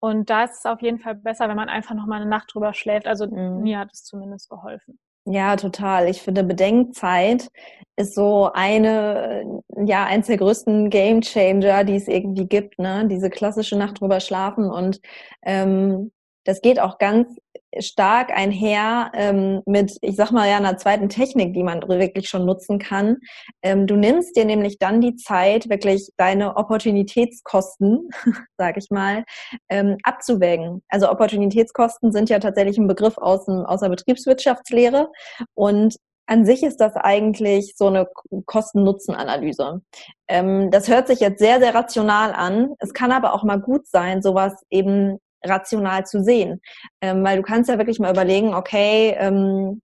und 0.00 0.30
da 0.30 0.44
ist 0.44 0.58
es 0.58 0.66
auf 0.66 0.82
jeden 0.82 0.98
Fall 0.98 1.14
besser, 1.14 1.48
wenn 1.48 1.56
man 1.56 1.68
einfach 1.68 1.94
noch 1.94 2.06
mal 2.06 2.20
eine 2.20 2.30
Nacht 2.30 2.52
drüber 2.52 2.74
schläft. 2.74 3.06
Also 3.06 3.26
mhm. 3.26 3.62
mir 3.62 3.78
hat 3.78 3.90
es 3.92 4.04
zumindest 4.04 4.50
geholfen. 4.50 4.98
Ja, 5.28 5.56
total. 5.56 6.08
Ich 6.08 6.22
finde, 6.22 6.44
Bedenkzeit 6.44 7.48
ist 7.96 8.14
so 8.14 8.50
eine, 8.52 9.62
ja, 9.84 10.04
eins 10.04 10.28
der 10.28 10.36
größten 10.36 10.88
Game 10.88 11.20
Changer, 11.20 11.82
die 11.82 11.96
es 11.96 12.06
irgendwie 12.06 12.46
gibt, 12.46 12.78
ne? 12.78 13.08
Diese 13.08 13.28
klassische 13.28 13.76
Nacht 13.76 14.00
drüber 14.00 14.20
schlafen 14.20 14.70
und 14.70 15.00
ähm, 15.42 16.12
das 16.46 16.60
geht 16.60 16.80
auch 16.80 16.98
ganz 16.98 17.36
stark 17.78 18.30
einher 18.30 19.10
ähm, 19.14 19.62
mit, 19.66 19.96
ich 20.00 20.16
sag 20.16 20.30
mal 20.30 20.48
ja, 20.48 20.56
einer 20.56 20.78
zweiten 20.78 21.08
Technik, 21.08 21.54
die 21.54 21.62
man 21.62 21.82
wirklich 21.82 22.28
schon 22.28 22.46
nutzen 22.46 22.78
kann. 22.78 23.18
Ähm, 23.62 23.86
du 23.86 23.96
nimmst 23.96 24.36
dir 24.36 24.44
nämlich 24.44 24.78
dann 24.78 25.00
die 25.00 25.16
Zeit, 25.16 25.68
wirklich 25.68 26.08
deine 26.16 26.56
Opportunitätskosten, 26.56 28.08
sag 28.58 28.76
ich 28.76 28.90
mal, 28.90 29.24
ähm, 29.68 29.96
abzuwägen. 30.02 30.82
Also 30.88 31.10
Opportunitätskosten 31.10 32.12
sind 32.12 32.30
ja 32.30 32.38
tatsächlich 32.38 32.78
ein 32.78 32.88
Begriff 32.88 33.18
aus, 33.18 33.44
dem, 33.44 33.66
aus 33.66 33.80
der 33.80 33.88
Betriebswirtschaftslehre 33.90 35.08
und 35.54 35.96
an 36.28 36.44
sich 36.44 36.64
ist 36.64 36.80
das 36.80 36.96
eigentlich 36.96 37.74
so 37.76 37.86
eine 37.86 38.08
Kosten-Nutzen-Analyse. 38.46 39.80
Ähm, 40.28 40.72
das 40.72 40.88
hört 40.88 41.06
sich 41.06 41.20
jetzt 41.20 41.38
sehr, 41.38 41.60
sehr 41.60 41.72
rational 41.72 42.32
an. 42.32 42.74
Es 42.80 42.92
kann 42.92 43.12
aber 43.12 43.32
auch 43.32 43.44
mal 43.44 43.60
gut 43.60 43.86
sein, 43.86 44.22
sowas 44.22 44.54
eben 44.68 45.18
rational 45.44 46.04
zu 46.04 46.22
sehen. 46.22 46.60
Ähm, 47.00 47.24
weil 47.24 47.36
du 47.36 47.42
kannst 47.42 47.70
ja 47.70 47.78
wirklich 47.78 47.98
mal 47.98 48.12
überlegen, 48.12 48.54
okay, 48.54 49.14
ähm, 49.18 49.80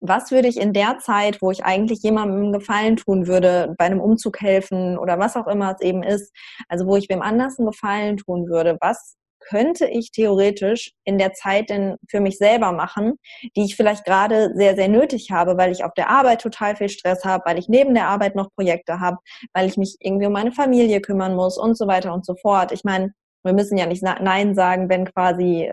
was 0.00 0.30
würde 0.30 0.48
ich 0.48 0.58
in 0.58 0.72
der 0.72 0.98
Zeit, 0.98 1.40
wo 1.40 1.50
ich 1.50 1.64
eigentlich 1.64 2.02
jemandem 2.02 2.52
Gefallen 2.52 2.96
tun 2.96 3.26
würde, 3.26 3.74
bei 3.78 3.84
einem 3.84 4.00
Umzug 4.00 4.40
helfen 4.40 4.98
oder 4.98 5.18
was 5.18 5.36
auch 5.36 5.46
immer 5.46 5.74
es 5.74 5.80
eben 5.80 6.02
ist, 6.02 6.32
also 6.68 6.86
wo 6.86 6.96
ich 6.96 7.08
wem 7.08 7.22
anders 7.22 7.58
einen 7.58 7.68
Gefallen 7.68 8.16
tun 8.16 8.48
würde, 8.48 8.76
was 8.80 9.16
könnte 9.48 9.86
ich 9.86 10.10
theoretisch 10.10 10.92
in 11.04 11.18
der 11.18 11.32
Zeit 11.32 11.70
denn 11.70 11.96
für 12.08 12.20
mich 12.20 12.36
selber 12.36 12.72
machen, 12.72 13.14
die 13.56 13.64
ich 13.64 13.76
vielleicht 13.76 14.04
gerade 14.04 14.52
sehr, 14.56 14.74
sehr 14.74 14.88
nötig 14.88 15.30
habe, 15.30 15.56
weil 15.56 15.70
ich 15.70 15.84
auf 15.84 15.94
der 15.94 16.10
Arbeit 16.10 16.40
total 16.40 16.74
viel 16.74 16.88
Stress 16.88 17.24
habe, 17.24 17.44
weil 17.46 17.58
ich 17.58 17.68
neben 17.68 17.94
der 17.94 18.08
Arbeit 18.08 18.34
noch 18.34 18.50
Projekte 18.54 18.98
habe, 19.00 19.18
weil 19.52 19.68
ich 19.68 19.76
mich 19.76 19.96
irgendwie 20.00 20.26
um 20.26 20.32
meine 20.32 20.52
Familie 20.52 21.00
kümmern 21.00 21.36
muss 21.36 21.58
und 21.58 21.78
so 21.78 21.86
weiter 21.86 22.12
und 22.12 22.26
so 22.26 22.34
fort. 22.34 22.72
Ich 22.72 22.82
meine, 22.82 23.12
wir 23.46 23.54
müssen 23.54 23.78
ja 23.78 23.86
nicht 23.86 24.02
Nein 24.02 24.54
sagen, 24.54 24.88
wenn 24.88 25.04
quasi 25.06 25.72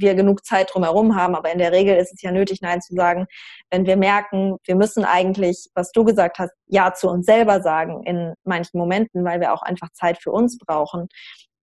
wir 0.00 0.14
genug 0.14 0.44
Zeit 0.44 0.70
drumherum 0.72 1.16
haben. 1.16 1.34
Aber 1.34 1.52
in 1.52 1.58
der 1.58 1.72
Regel 1.72 1.96
ist 1.96 2.12
es 2.12 2.22
ja 2.22 2.30
nötig, 2.30 2.60
Nein 2.60 2.80
zu 2.80 2.94
sagen, 2.94 3.26
wenn 3.70 3.86
wir 3.86 3.96
merken, 3.96 4.56
wir 4.64 4.76
müssen 4.76 5.04
eigentlich, 5.04 5.68
was 5.74 5.92
du 5.92 6.04
gesagt 6.04 6.38
hast, 6.38 6.52
Ja 6.66 6.94
zu 6.94 7.08
uns 7.08 7.26
selber 7.26 7.62
sagen 7.62 8.02
in 8.04 8.34
manchen 8.44 8.78
Momenten, 8.78 9.24
weil 9.24 9.40
wir 9.40 9.52
auch 9.52 9.62
einfach 9.62 9.90
Zeit 9.92 10.18
für 10.22 10.32
uns 10.32 10.58
brauchen. 10.58 11.08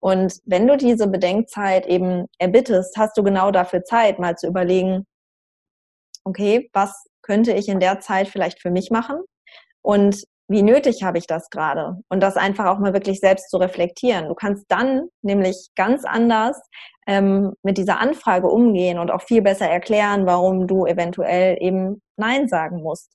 Und 0.00 0.38
wenn 0.46 0.66
du 0.66 0.76
diese 0.76 1.08
Bedenkzeit 1.08 1.86
eben 1.86 2.26
erbittest, 2.38 2.96
hast 2.96 3.16
du 3.18 3.22
genau 3.22 3.50
dafür 3.50 3.84
Zeit, 3.84 4.18
mal 4.18 4.36
zu 4.36 4.46
überlegen, 4.46 5.06
okay, 6.24 6.70
was 6.72 7.06
könnte 7.22 7.52
ich 7.52 7.68
in 7.68 7.80
der 7.80 8.00
Zeit 8.00 8.28
vielleicht 8.28 8.60
für 8.60 8.70
mich 8.70 8.90
machen? 8.90 9.20
Und 9.82 10.24
wie 10.50 10.62
nötig 10.64 11.04
habe 11.04 11.16
ich 11.16 11.28
das 11.28 11.48
gerade? 11.48 11.98
Und 12.08 12.20
das 12.20 12.36
einfach 12.36 12.66
auch 12.66 12.80
mal 12.80 12.92
wirklich 12.92 13.20
selbst 13.20 13.50
zu 13.50 13.56
reflektieren. 13.58 14.26
Du 14.26 14.34
kannst 14.34 14.64
dann 14.66 15.08
nämlich 15.22 15.68
ganz 15.76 16.04
anders 16.04 16.60
ähm, 17.06 17.52
mit 17.62 17.78
dieser 17.78 18.00
Anfrage 18.00 18.48
umgehen 18.48 18.98
und 18.98 19.12
auch 19.12 19.22
viel 19.22 19.42
besser 19.42 19.68
erklären, 19.68 20.26
warum 20.26 20.66
du 20.66 20.86
eventuell 20.86 21.56
eben 21.60 22.02
Nein 22.16 22.48
sagen 22.48 22.82
musst. 22.82 23.12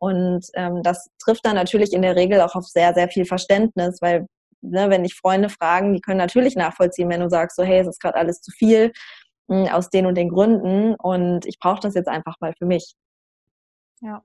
Und 0.00 0.46
ähm, 0.54 0.82
das 0.82 1.10
trifft 1.22 1.44
dann 1.44 1.56
natürlich 1.56 1.92
in 1.92 2.00
der 2.00 2.16
Regel 2.16 2.40
auch 2.40 2.54
auf 2.54 2.64
sehr, 2.64 2.94
sehr 2.94 3.08
viel 3.08 3.26
Verständnis, 3.26 3.98
weil 4.00 4.26
ne, 4.62 4.88
wenn 4.88 5.02
dich 5.02 5.14
Freunde 5.14 5.50
fragen, 5.50 5.92
die 5.92 6.00
können 6.00 6.16
natürlich 6.16 6.56
nachvollziehen, 6.56 7.10
wenn 7.10 7.20
du 7.20 7.28
sagst, 7.28 7.56
so 7.56 7.64
hey, 7.64 7.80
es 7.80 7.86
ist 7.86 8.00
gerade 8.00 8.16
alles 8.16 8.40
zu 8.40 8.50
viel 8.50 8.92
hm, 9.50 9.66
aus 9.68 9.90
den 9.90 10.06
und 10.06 10.14
den 10.14 10.30
Gründen 10.30 10.94
und 10.94 11.44
ich 11.44 11.58
brauche 11.58 11.80
das 11.80 11.92
jetzt 11.92 12.08
einfach 12.08 12.36
mal 12.40 12.54
für 12.56 12.64
mich. 12.64 12.94
Ja. 14.00 14.22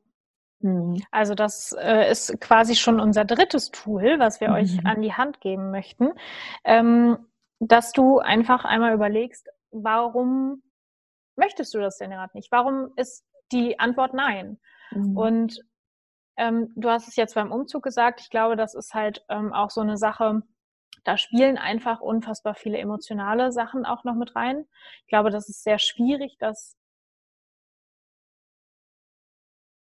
Mhm. 0.63 1.03
Also 1.11 1.35
das 1.35 1.73
äh, 1.73 2.09
ist 2.09 2.39
quasi 2.39 2.75
schon 2.75 2.99
unser 2.99 3.25
drittes 3.25 3.69
Tool, 3.71 4.17
was 4.17 4.39
wir 4.39 4.49
mhm. 4.49 4.55
euch 4.55 4.85
an 4.85 5.01
die 5.01 5.13
Hand 5.13 5.41
geben 5.41 5.71
möchten, 5.71 6.11
ähm, 6.63 7.17
dass 7.59 7.91
du 7.91 8.19
einfach 8.19 8.65
einmal 8.65 8.93
überlegst, 8.93 9.49
warum 9.71 10.63
möchtest 11.35 11.73
du 11.73 11.79
das 11.79 11.97
denn 11.97 12.11
gerade 12.11 12.35
nicht? 12.35 12.51
Warum 12.51 12.91
ist 12.95 13.25
die 13.51 13.79
Antwort 13.79 14.13
nein? 14.13 14.57
Mhm. 14.91 15.17
Und 15.17 15.59
ähm, 16.37 16.71
du 16.75 16.89
hast 16.89 17.07
es 17.09 17.17
jetzt 17.17 17.35
beim 17.35 17.51
Umzug 17.51 17.83
gesagt. 17.83 18.21
Ich 18.21 18.29
glaube, 18.29 18.55
das 18.55 18.73
ist 18.73 18.93
halt 18.93 19.23
ähm, 19.29 19.51
auch 19.53 19.69
so 19.69 19.81
eine 19.81 19.97
Sache, 19.97 20.43
da 21.03 21.17
spielen 21.17 21.57
einfach 21.57 21.99
unfassbar 21.99 22.55
viele 22.55 22.77
emotionale 22.77 23.51
Sachen 23.51 23.85
auch 23.85 24.05
noch 24.05 24.15
mit 24.15 24.35
rein. 24.35 24.65
Ich 25.01 25.07
glaube, 25.07 25.29
das 25.29 25.49
ist 25.49 25.63
sehr 25.63 25.77
schwierig, 25.77 26.37
das 26.39 26.77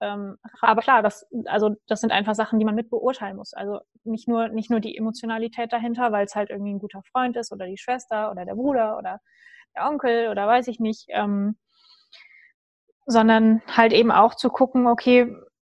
ähm, 0.01 0.39
aber 0.61 0.83
klar, 0.83 1.03
das, 1.03 1.27
also 1.47 1.77
das 1.87 2.01
sind 2.01 2.13
einfach 2.13 2.35
Sachen, 2.35 2.59
die 2.59 2.65
man 2.65 2.75
mit 2.75 2.91
beurteilen 2.91 3.37
muss. 3.37 3.55
Also 3.55 3.81
nicht 4.03 4.29
nur, 4.29 4.49
nicht 4.49 4.71
nur 4.71 4.81
die 4.81 4.97
Emotionalität 4.97 5.73
dahinter, 5.73 6.13
weil 6.13 6.27
es 6.27 6.35
halt 6.35 6.51
irgendwie 6.51 6.75
ein 6.75 6.79
guter 6.79 7.03
Freund 7.03 7.37
ist 7.37 7.53
oder 7.53 7.67
die 7.67 7.79
Schwester 7.79 8.31
oder 8.31 8.45
der 8.45 8.55
Bruder 8.55 8.99
oder 8.99 9.21
der 9.75 9.87
Onkel 9.87 10.29
oder 10.29 10.47
weiß 10.47 10.69
ich 10.69 10.81
nicht, 10.81 11.07
ähm, 11.09 11.57
sondern 13.07 13.63
halt 13.67 13.93
eben 13.93 14.11
auch 14.11 14.35
zu 14.35 14.49
gucken, 14.49 14.87
okay, 14.87 15.35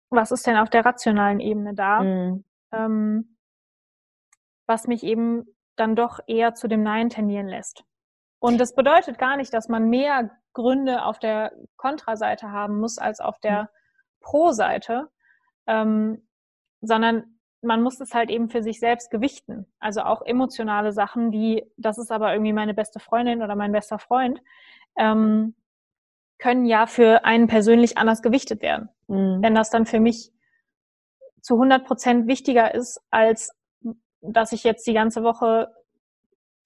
was 0.09 0.31
ist 0.31 0.47
denn 0.47 0.57
auf 0.57 0.69
der 0.69 0.85
rationalen 0.85 1.39
Ebene 1.39 1.73
da, 1.73 2.01
mhm. 2.01 2.45
ähm, 2.71 3.37
was 4.67 4.87
mich 4.87 5.03
eben 5.03 5.45
dann 5.75 5.95
doch 5.95 6.19
eher 6.27 6.53
zu 6.53 6.67
dem 6.67 6.83
Nein 6.83 7.09
tendieren 7.09 7.47
lässt. 7.47 7.83
Und 8.39 8.59
das 8.59 8.75
bedeutet 8.75 9.17
gar 9.17 9.37
nicht, 9.37 9.53
dass 9.53 9.69
man 9.69 9.89
mehr 9.89 10.31
Gründe 10.53 11.03
auf 11.03 11.19
der 11.19 11.51
Kontraseite 11.75 12.51
haben 12.51 12.79
muss 12.79 12.97
als 12.97 13.19
auf 13.19 13.39
der 13.39 13.69
mhm. 14.25 14.29
Pro-Seite, 14.29 15.09
ähm, 15.67 16.27
sondern 16.81 17.35
man 17.61 17.81
muss 17.81 17.99
es 17.99 18.13
halt 18.13 18.29
eben 18.29 18.49
für 18.49 18.63
sich 18.63 18.79
selbst 18.79 19.09
gewichten. 19.09 19.65
Also 19.79 20.01
auch 20.01 20.21
emotionale 20.21 20.91
Sachen 20.91 21.31
wie, 21.31 21.65
das 21.77 21.97
ist 21.97 22.11
aber 22.11 22.31
irgendwie 22.33 22.53
meine 22.53 22.73
beste 22.73 22.99
Freundin 22.99 23.41
oder 23.41 23.55
mein 23.55 23.71
bester 23.71 23.99
Freund, 23.99 24.41
ähm, 24.97 25.55
können 26.37 26.65
ja 26.65 26.85
für 26.85 27.25
einen 27.25 27.47
persönlich 27.47 27.97
anders 27.97 28.21
gewichtet 28.21 28.61
werden. 28.61 28.89
Mhm. 29.07 29.41
Wenn 29.41 29.55
das 29.55 29.69
dann 29.69 29.85
für 29.85 29.99
mich 29.99 30.31
zu 31.41 31.55
100 31.55 31.85
Prozent 31.85 32.27
wichtiger 32.27 32.73
ist, 32.73 33.01
als 33.09 33.55
dass 34.21 34.51
ich 34.51 34.63
jetzt 34.63 34.87
die 34.87 34.93
ganze 34.93 35.23
Woche 35.23 35.71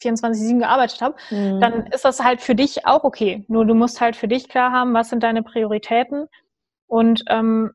24-7 0.01 0.59
gearbeitet 0.59 1.01
habe, 1.01 1.15
mhm. 1.29 1.59
dann 1.59 1.87
ist 1.87 2.05
das 2.05 2.23
halt 2.23 2.41
für 2.41 2.55
dich 2.55 2.85
auch 2.85 3.03
okay. 3.03 3.45
Nur 3.47 3.65
du 3.65 3.73
musst 3.73 3.99
halt 3.99 4.15
für 4.15 4.27
dich 4.27 4.47
klar 4.47 4.71
haben, 4.71 4.93
was 4.93 5.09
sind 5.09 5.23
deine 5.23 5.43
Prioritäten 5.43 6.27
und 6.89 7.23
ähm, 7.29 7.71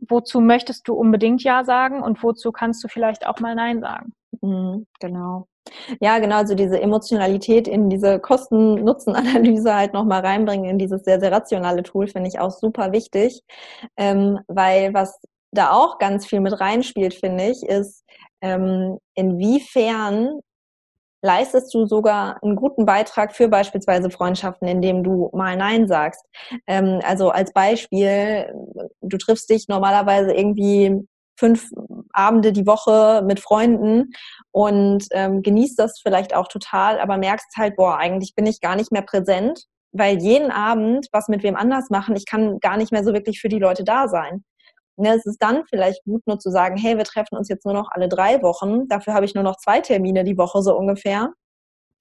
wozu 0.00 0.40
möchtest 0.40 0.86
du 0.88 0.94
unbedingt 0.94 1.42
Ja 1.42 1.64
sagen 1.64 2.02
und 2.02 2.22
wozu 2.22 2.52
kannst 2.52 2.84
du 2.84 2.88
vielleicht 2.88 3.26
auch 3.26 3.40
mal 3.40 3.54
Nein 3.54 3.80
sagen. 3.80 4.12
Mhm, 4.42 4.86
genau. 5.00 5.46
Ja, 6.00 6.18
genau, 6.18 6.36
also 6.36 6.54
diese 6.54 6.80
Emotionalität 6.80 7.66
in 7.66 7.90
diese 7.90 8.20
Kosten-Nutzen-Analyse 8.20 9.74
halt 9.74 9.94
nochmal 9.94 10.20
reinbringen, 10.20 10.66
in 10.70 10.78
dieses 10.78 11.02
sehr, 11.04 11.18
sehr 11.18 11.32
rationale 11.32 11.82
Tool, 11.82 12.06
finde 12.06 12.28
ich 12.28 12.38
auch 12.38 12.50
super 12.50 12.92
wichtig. 12.92 13.42
Ähm, 13.96 14.38
weil 14.46 14.94
was 14.94 15.18
da 15.52 15.72
auch 15.72 15.98
ganz 15.98 16.26
viel 16.26 16.40
mit 16.40 16.60
reinspielt, 16.60 17.14
finde 17.14 17.44
ich, 17.50 17.62
ist, 17.64 18.04
ähm, 18.42 18.98
inwiefern 19.14 20.40
leistest 21.22 21.72
du 21.74 21.86
sogar 21.86 22.42
einen 22.42 22.56
guten 22.56 22.86
Beitrag 22.86 23.34
für 23.34 23.48
beispielsweise 23.48 24.10
Freundschaften, 24.10 24.68
indem 24.68 25.02
du 25.02 25.30
mal 25.32 25.56
Nein 25.56 25.88
sagst. 25.88 26.24
Ähm, 26.66 27.00
also 27.04 27.30
als 27.30 27.52
Beispiel, 27.52 28.52
du 29.00 29.16
triffst 29.16 29.50
dich 29.50 29.68
normalerweise 29.68 30.32
irgendwie 30.32 31.06
fünf 31.38 31.70
Abende 32.12 32.52
die 32.52 32.66
Woche 32.66 33.22
mit 33.26 33.40
Freunden 33.40 34.12
und 34.52 35.04
ähm, 35.10 35.42
genießt 35.42 35.78
das 35.78 36.00
vielleicht 36.00 36.34
auch 36.34 36.48
total, 36.48 36.98
aber 36.98 37.18
merkst 37.18 37.56
halt, 37.56 37.76
boah, 37.76 37.98
eigentlich 37.98 38.34
bin 38.34 38.46
ich 38.46 38.60
gar 38.60 38.76
nicht 38.76 38.90
mehr 38.90 39.02
präsent, 39.02 39.64
weil 39.92 40.18
jeden 40.18 40.50
Abend 40.50 41.08
was 41.12 41.28
mit 41.28 41.42
wem 41.42 41.56
anders 41.56 41.90
machen, 41.90 42.16
ich 42.16 42.26
kann 42.26 42.58
gar 42.60 42.76
nicht 42.76 42.92
mehr 42.92 43.04
so 43.04 43.12
wirklich 43.12 43.40
für 43.40 43.48
die 43.48 43.58
Leute 43.58 43.84
da 43.84 44.08
sein. 44.08 44.44
Ne, 44.98 45.14
es 45.14 45.26
ist 45.26 45.42
dann 45.42 45.64
vielleicht 45.68 46.02
gut, 46.04 46.26
nur 46.26 46.38
zu 46.38 46.50
sagen, 46.50 46.76
hey, 46.78 46.96
wir 46.96 47.04
treffen 47.04 47.36
uns 47.36 47.48
jetzt 47.48 47.66
nur 47.66 47.74
noch 47.74 47.88
alle 47.90 48.08
drei 48.08 48.42
Wochen, 48.42 48.88
dafür 48.88 49.12
habe 49.12 49.26
ich 49.26 49.34
nur 49.34 49.44
noch 49.44 49.56
zwei 49.56 49.80
Termine 49.80 50.24
die 50.24 50.38
Woche 50.38 50.62
so 50.62 50.74
ungefähr 50.74 51.32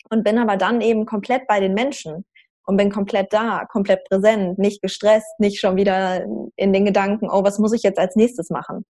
und 0.10 0.24
bin 0.24 0.38
aber 0.38 0.56
dann 0.56 0.80
eben 0.82 1.06
komplett 1.06 1.46
bei 1.48 1.60
den 1.60 1.74
Menschen 1.74 2.26
und 2.66 2.78
bin 2.78 2.92
komplett 2.92 3.34
da, 3.34 3.66
komplett 3.66 4.08
präsent, 4.08 4.58
nicht 4.60 4.82
gestresst, 4.82 5.40
nicht 5.40 5.60
schon 5.60 5.76
wieder 5.76 6.26
in 6.56 6.74
den 6.74 6.86
Gedanken, 6.86 7.30
oh, 7.30 7.44
was 7.44 7.60
muss 7.60 7.74
ich 7.74 7.84
jetzt 7.84 8.00
als 8.00 8.16
nächstes 8.16 8.50
machen? 8.50 8.86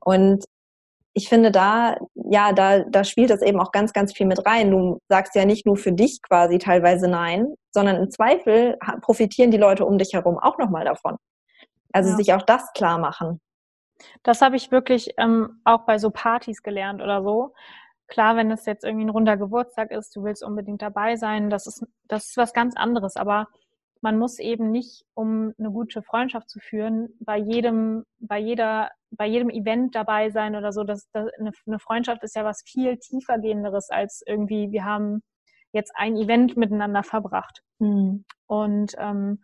Und 0.00 0.44
ich 1.12 1.28
finde 1.28 1.50
da, 1.50 1.96
ja, 2.14 2.52
da, 2.52 2.84
da 2.84 3.04
spielt 3.04 3.30
das 3.30 3.42
eben 3.42 3.60
auch 3.60 3.72
ganz, 3.72 3.92
ganz 3.92 4.12
viel 4.12 4.26
mit 4.26 4.46
rein. 4.46 4.70
Du 4.70 4.98
sagst 5.08 5.34
ja 5.34 5.44
nicht 5.44 5.66
nur 5.66 5.76
für 5.76 5.92
dich 5.92 6.20
quasi 6.22 6.58
teilweise 6.58 7.08
nein, 7.08 7.54
sondern 7.72 7.96
im 7.96 8.10
Zweifel 8.10 8.76
profitieren 9.02 9.50
die 9.50 9.56
Leute 9.58 9.84
um 9.84 9.98
dich 9.98 10.12
herum 10.12 10.38
auch 10.38 10.56
nochmal 10.58 10.84
davon. 10.84 11.16
Also 11.92 12.10
ja. 12.10 12.16
sich 12.16 12.34
auch 12.34 12.42
das 12.42 12.72
klar 12.72 12.98
machen. 12.98 13.40
Das 14.22 14.40
habe 14.40 14.56
ich 14.56 14.70
wirklich 14.70 15.10
ähm, 15.18 15.60
auch 15.64 15.84
bei 15.84 15.98
so 15.98 16.10
Partys 16.10 16.62
gelernt 16.62 17.02
oder 17.02 17.22
so. 17.22 17.54
Klar, 18.06 18.36
wenn 18.36 18.50
es 18.50 18.66
jetzt 18.66 18.84
irgendwie 18.84 19.04
ein 19.06 19.10
runder 19.10 19.36
Geburtstag 19.36 19.90
ist, 19.90 20.16
du 20.16 20.24
willst 20.24 20.42
unbedingt 20.42 20.82
dabei 20.82 21.16
sein, 21.16 21.50
das 21.50 21.66
ist, 21.66 21.86
das 22.08 22.28
ist 22.28 22.36
was 22.36 22.52
ganz 22.52 22.76
anderes. 22.76 23.16
Aber 23.16 23.46
man 24.00 24.18
muss 24.18 24.38
eben 24.38 24.70
nicht, 24.70 25.04
um 25.14 25.52
eine 25.58 25.70
gute 25.70 26.02
Freundschaft 26.02 26.48
zu 26.48 26.58
führen, 26.58 27.10
bei 27.20 27.36
jedem, 27.36 28.04
bei 28.18 28.38
jeder, 28.38 28.90
bei 29.10 29.26
jedem 29.26 29.50
Event 29.50 29.94
dabei 29.94 30.30
sein 30.30 30.56
oder 30.56 30.72
so. 30.72 30.84
Das, 30.84 31.08
das, 31.12 31.28
eine, 31.38 31.52
eine 31.66 31.78
Freundschaft 31.78 32.22
ist 32.24 32.34
ja 32.34 32.44
was 32.44 32.62
viel 32.62 32.96
tiefergehenderes 32.96 33.90
als 33.90 34.22
irgendwie, 34.26 34.72
wir 34.72 34.84
haben 34.84 35.22
jetzt 35.72 35.92
ein 35.94 36.16
Event 36.16 36.56
miteinander 36.56 37.02
verbracht. 37.02 37.62
Mhm. 37.78 38.24
Und 38.46 38.94
ähm, 38.98 39.42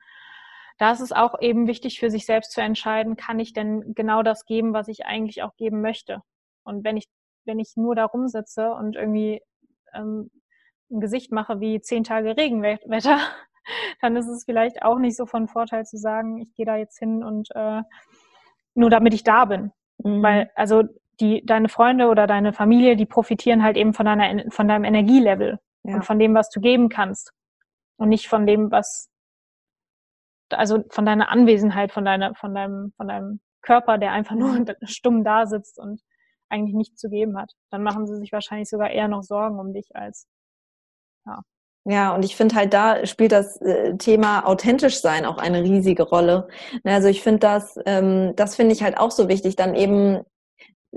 da 0.78 0.92
ist 0.92 1.00
es 1.00 1.12
auch 1.12 1.40
eben 1.40 1.66
wichtig 1.66 1.98
für 1.98 2.10
sich 2.10 2.26
selbst 2.26 2.52
zu 2.52 2.60
entscheiden, 2.60 3.16
kann 3.16 3.40
ich 3.40 3.52
denn 3.52 3.94
genau 3.94 4.22
das 4.22 4.44
geben, 4.44 4.72
was 4.72 4.88
ich 4.88 5.06
eigentlich 5.06 5.42
auch 5.42 5.56
geben 5.56 5.80
möchte. 5.80 6.22
Und 6.64 6.84
wenn 6.84 6.96
ich, 6.96 7.08
wenn 7.44 7.58
ich 7.58 7.76
nur 7.76 7.94
da 7.94 8.04
rumsitze 8.04 8.72
und 8.72 8.96
irgendwie 8.96 9.42
ähm, 9.94 10.30
ein 10.90 11.00
Gesicht 11.00 11.32
mache 11.32 11.60
wie 11.60 11.80
zehn 11.80 12.04
Tage 12.04 12.36
Regenwetter, 12.36 13.18
dann 14.00 14.16
ist 14.16 14.28
es 14.28 14.44
vielleicht 14.44 14.82
auch 14.82 14.98
nicht 14.98 15.16
so 15.16 15.26
von 15.26 15.48
Vorteil 15.48 15.84
zu 15.86 15.96
sagen, 15.96 16.38
ich 16.38 16.54
gehe 16.54 16.66
da 16.66 16.76
jetzt 16.76 16.98
hin 16.98 17.24
und 17.24 17.48
äh, 17.54 17.82
nur 18.74 18.90
damit 18.90 19.14
ich 19.14 19.24
da 19.24 19.46
bin. 19.46 19.72
Mhm. 19.98 20.22
Weil, 20.22 20.50
also 20.54 20.84
die, 21.20 21.44
deine 21.46 21.68
Freunde 21.68 22.08
oder 22.08 22.26
deine 22.26 22.52
Familie, 22.52 22.96
die 22.96 23.06
profitieren 23.06 23.62
halt 23.62 23.76
eben 23.76 23.94
von 23.94 24.06
deiner, 24.06 24.50
von 24.50 24.68
deinem 24.68 24.84
Energielevel 24.84 25.58
ja. 25.84 25.94
und 25.94 26.04
von 26.04 26.18
dem, 26.18 26.34
was 26.34 26.50
du 26.50 26.60
geben 26.60 26.88
kannst. 26.88 27.32
Und 27.96 28.10
nicht 28.10 28.28
von 28.28 28.46
dem, 28.46 28.70
was, 28.70 29.08
also 30.50 30.84
von 30.90 31.06
deiner 31.06 31.30
Anwesenheit, 31.30 31.92
von 31.92 32.04
deiner, 32.04 32.34
von 32.34 32.54
deinem, 32.54 32.92
von 32.96 33.08
deinem 33.08 33.40
Körper, 33.62 33.98
der 33.98 34.12
einfach 34.12 34.34
nur 34.34 34.50
mhm. 34.50 34.66
stumm 34.84 35.24
da 35.24 35.46
sitzt 35.46 35.78
und 35.78 36.00
eigentlich 36.48 36.74
nichts 36.74 37.00
zu 37.00 37.08
geben 37.08 37.36
hat. 37.38 37.52
Dann 37.70 37.82
machen 37.82 38.06
sie 38.06 38.16
sich 38.18 38.32
wahrscheinlich 38.32 38.68
sogar 38.68 38.90
eher 38.90 39.08
noch 39.08 39.22
Sorgen 39.22 39.58
um 39.58 39.72
dich 39.72 39.94
als, 39.94 40.26
ja. 41.26 41.42
Ja, 41.88 42.12
und 42.16 42.24
ich 42.24 42.34
finde 42.34 42.56
halt, 42.56 42.74
da 42.74 43.06
spielt 43.06 43.30
das 43.30 43.60
äh, 43.60 43.96
Thema 43.96 44.44
authentisch 44.44 45.00
sein 45.00 45.24
auch 45.24 45.38
eine 45.38 45.62
riesige 45.62 46.02
Rolle. 46.02 46.48
Ne, 46.82 46.94
also 46.94 47.06
ich 47.06 47.22
finde 47.22 47.38
das, 47.38 47.78
ähm, 47.86 48.34
das 48.34 48.56
finde 48.56 48.74
ich 48.74 48.82
halt 48.82 48.98
auch 48.98 49.12
so 49.12 49.28
wichtig, 49.28 49.54
dann 49.54 49.76
eben 49.76 50.24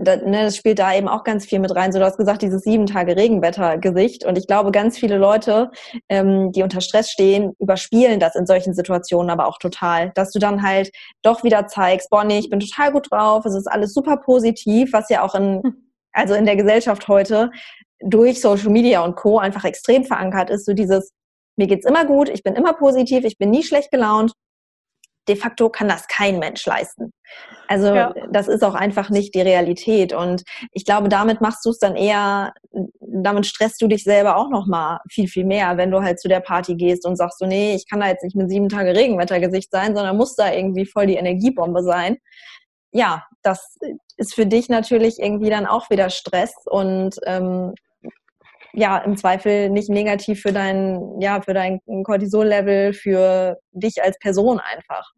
das, 0.02 0.22
ne, 0.24 0.44
das 0.44 0.56
spielt 0.56 0.80
da 0.80 0.94
eben 0.94 1.08
auch 1.08 1.24
ganz 1.24 1.46
viel 1.46 1.60
mit 1.60 1.76
rein. 1.76 1.92
So, 1.92 2.00
du 2.00 2.06
hast 2.06 2.18
gesagt, 2.18 2.42
dieses 2.42 2.64
sieben 2.64 2.86
Tage 2.86 3.16
Regenwetter-Gesicht. 3.16 4.26
Und 4.26 4.38
ich 4.38 4.48
glaube, 4.48 4.72
ganz 4.72 4.98
viele 4.98 5.18
Leute, 5.18 5.72
ähm, 6.08 6.52
die 6.52 6.64
unter 6.64 6.82
Stress 6.82 7.12
stehen, 7.12 7.54
überspielen 7.60 8.20
das 8.20 8.36
in 8.36 8.46
solchen 8.46 8.74
Situationen 8.74 9.30
aber 9.30 9.48
auch 9.48 9.58
total. 9.58 10.12
Dass 10.16 10.32
du 10.32 10.40
dann 10.40 10.64
halt 10.64 10.92
doch 11.22 11.44
wieder 11.44 11.68
zeigst, 11.68 12.10
Bonnie, 12.10 12.40
ich 12.40 12.50
bin 12.50 12.60
total 12.60 12.92
gut 12.92 13.12
drauf, 13.12 13.46
es 13.46 13.56
ist 13.56 13.68
alles 13.68 13.94
super 13.94 14.18
positiv, 14.18 14.94
was 14.94 15.10
ja 15.10 15.24
auch 15.24 15.36
in, 15.36 15.62
hm. 15.64 15.92
also 16.14 16.34
in 16.34 16.46
der 16.46 16.56
Gesellschaft 16.56 17.08
heute 17.08 17.52
durch 18.02 18.40
Social 18.40 18.70
Media 18.70 19.04
und 19.04 19.16
Co. 19.18 19.40
einfach 19.40 19.66
extrem 19.66 20.06
verankert 20.06 20.50
ist. 20.50 20.66
So 20.66 20.74
dieses, 20.74 21.12
mir 21.58 21.68
geht's 21.68 21.86
immer 21.86 22.06
gut, 22.06 22.30
ich 22.30 22.44
bin 22.44 22.56
immer 22.56 22.74
positiv, 22.74 23.26
ich 23.26 23.38
bin 23.38 23.50
nie 23.50 23.64
schlecht 23.64 23.92
gelaunt 23.92 24.32
de 25.30 25.36
facto 25.36 25.70
kann 25.70 25.88
das 25.88 26.08
kein 26.08 26.40
Mensch 26.40 26.66
leisten. 26.66 27.14
Also 27.68 27.94
ja. 27.94 28.14
das 28.32 28.48
ist 28.48 28.64
auch 28.64 28.74
einfach 28.74 29.12
nicht 29.12 29.36
die 29.36 29.42
Realität. 29.42 30.12
Und 30.12 30.44
ich 30.74 30.86
glaube, 30.86 31.08
damit 31.08 31.40
machst 31.40 31.64
du 31.64 31.70
es 31.70 31.78
dann 31.78 31.96
eher, 31.96 32.54
damit 33.00 33.46
stresst 33.46 33.82
du 33.82 33.88
dich 33.88 34.04
selber 34.04 34.38
auch 34.38 34.50
noch 34.50 34.66
mal 34.66 35.00
viel, 35.10 35.28
viel 35.28 35.46
mehr, 35.46 35.78
wenn 35.78 35.92
du 35.92 36.02
halt 36.02 36.20
zu 36.20 36.28
der 36.28 36.40
Party 36.40 36.76
gehst 36.76 37.06
und 37.06 37.16
sagst 37.16 37.38
so, 37.38 37.46
nee, 37.46 37.76
ich 37.76 37.88
kann 37.88 38.00
da 38.00 38.08
jetzt 38.08 38.24
nicht 38.24 38.36
mit 38.36 38.50
sieben 38.50 38.70
Tage 38.70 38.96
Regenwettergesicht 38.96 39.70
sein, 39.72 39.96
sondern 39.96 40.18
muss 40.18 40.36
da 40.36 40.52
irgendwie 40.52 40.88
voll 40.88 41.06
die 41.06 41.16
Energiebombe 41.16 41.84
sein. 41.84 42.18
Ja, 42.92 43.24
das 43.44 43.78
ist 44.18 44.34
für 44.34 44.48
dich 44.48 44.68
natürlich 44.68 45.20
irgendwie 45.20 45.52
dann 45.52 45.68
auch 45.68 45.92
wieder 45.92 46.10
Stress 46.10 46.54
und 46.66 47.20
ähm, 47.28 47.76
ja, 48.74 48.98
im 49.00 49.16
Zweifel 49.16 49.70
nicht 49.70 49.90
negativ 49.90 50.42
für 50.42 50.54
dein, 50.54 51.20
ja, 51.20 51.42
für 51.42 51.54
dein 51.54 51.82
Cortisol-Level, 52.04 52.94
für 52.94 53.58
dich 53.72 54.02
als 54.02 54.18
Person 54.20 54.60
einfach 54.60 55.12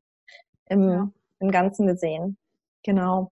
im, 0.71 0.89
ja. 0.89 1.09
im 1.39 1.51
Ganzen 1.51 1.85
gesehen. 1.85 2.37
Genau. 2.83 3.31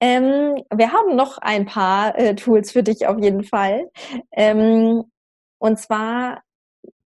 Ähm, 0.00 0.62
wir 0.72 0.92
haben 0.92 1.16
noch 1.16 1.38
ein 1.38 1.66
paar 1.66 2.16
äh, 2.18 2.34
Tools 2.34 2.70
für 2.70 2.82
dich 2.82 3.06
auf 3.06 3.18
jeden 3.18 3.42
Fall. 3.42 3.90
Ähm, 4.30 5.04
und 5.58 5.78
zwar 5.78 6.42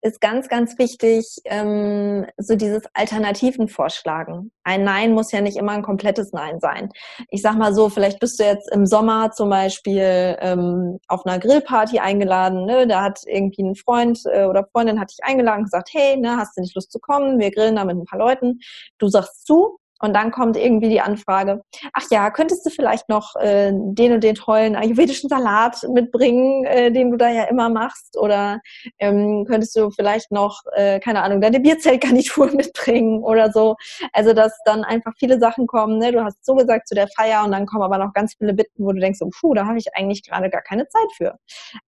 ist 0.03 0.21
ganz, 0.21 0.49
ganz 0.49 0.79
wichtig, 0.79 1.27
ähm, 1.45 2.27
so 2.37 2.55
dieses 2.55 2.83
Alternativen 2.95 3.69
vorschlagen. 3.69 4.53
Ein 4.63 4.85
Nein 4.85 5.13
muss 5.13 5.33
ja 5.33 5.41
nicht 5.41 5.57
immer 5.57 5.73
ein 5.73 5.83
komplettes 5.83 6.33
Nein 6.33 6.61
sein. 6.61 6.91
Ich 7.31 7.43
sag 7.43 7.57
mal 7.57 7.75
so, 7.75 7.89
vielleicht 7.89 8.21
bist 8.21 8.39
du 8.39 8.45
jetzt 8.45 8.71
im 8.73 8.87
Sommer 8.87 9.33
zum 9.33 9.51
Beispiel 9.51 10.37
ähm, 10.41 10.99
auf 11.09 11.27
einer 11.27 11.39
Grillparty 11.39 11.99
eingeladen, 11.99 12.65
ne? 12.65 12.87
da 12.87 13.03
hat 13.03 13.21
irgendwie 13.27 13.63
ein 13.63 13.75
Freund 13.75 14.21
äh, 14.33 14.45
oder 14.45 14.67
Freundin 14.73 15.01
hat 15.01 15.11
dich 15.11 15.25
eingeladen 15.25 15.61
und 15.61 15.65
gesagt, 15.65 15.91
hey, 15.93 16.17
ne, 16.17 16.37
hast 16.37 16.57
du 16.57 16.61
nicht 16.61 16.75
Lust 16.75 16.93
zu 16.93 17.01
kommen? 17.01 17.39
Wir 17.39 17.51
grillen 17.51 17.77
da 17.77 17.85
mit 17.85 17.97
ein 17.97 18.05
paar 18.05 18.19
Leuten. 18.19 18.61
Du 18.99 19.09
sagst 19.09 19.47
zu, 19.47 19.79
und 20.01 20.15
dann 20.15 20.31
kommt 20.31 20.57
irgendwie 20.57 20.89
die 20.89 21.01
Anfrage, 21.01 21.63
ach 21.93 22.05
ja, 22.11 22.31
könntest 22.31 22.65
du 22.65 22.71
vielleicht 22.71 23.09
noch 23.09 23.35
äh, 23.37 23.73
den 23.73 24.13
und 24.13 24.25
den 24.25 24.37
tollen 24.37 24.77
ayurvedischen 24.77 25.29
Salat 25.29 25.83
mitbringen, 25.93 26.65
äh, 26.65 26.93
den 26.93 27.11
du 27.11 27.17
da 27.17 27.29
ja 27.29 27.45
immer 27.45 27.69
machst? 27.69 28.17
Oder 28.17 28.61
ähm, 28.99 29.45
könntest 29.49 29.75
du 29.77 29.91
vielleicht 29.91 30.31
noch, 30.31 30.63
äh, 30.75 31.01
keine 31.01 31.23
Ahnung, 31.23 31.41
deine 31.41 31.61
Bierzeltgarnitur 31.61 32.47
mitbringen 32.55 33.23
oder 33.23 33.51
so? 33.53 33.77
Also, 34.13 34.33
dass 34.33 34.57
dann 34.65 34.85
einfach 34.85 35.13
viele 35.19 35.39
Sachen 35.41 35.67
kommen, 35.67 35.99
ne? 35.99 36.13
du 36.13 36.23
hast 36.25 36.45
so 36.45 36.55
gesagt 36.55 36.89
zu 36.89 36.95
der 36.95 37.09
Feier 37.09 37.45
und 37.45 37.53
dann 37.53 37.67
kommen 37.67 37.83
aber 37.83 37.99
noch 37.99 38.13
ganz 38.13 38.35
viele 38.39 38.55
Bitten, 38.55 38.85
wo 38.85 38.93
du 38.93 39.01
denkst, 39.01 39.21
oh, 39.23 39.31
puh, 39.41 39.55
da 39.55 39.67
habe 39.67 39.79
ich 39.79 39.87
eigentlich 39.97 40.25
gerade 40.25 40.51
gar 40.51 40.63
keine 40.63 40.89
Zeit 40.89 41.13
für. 41.17 41.39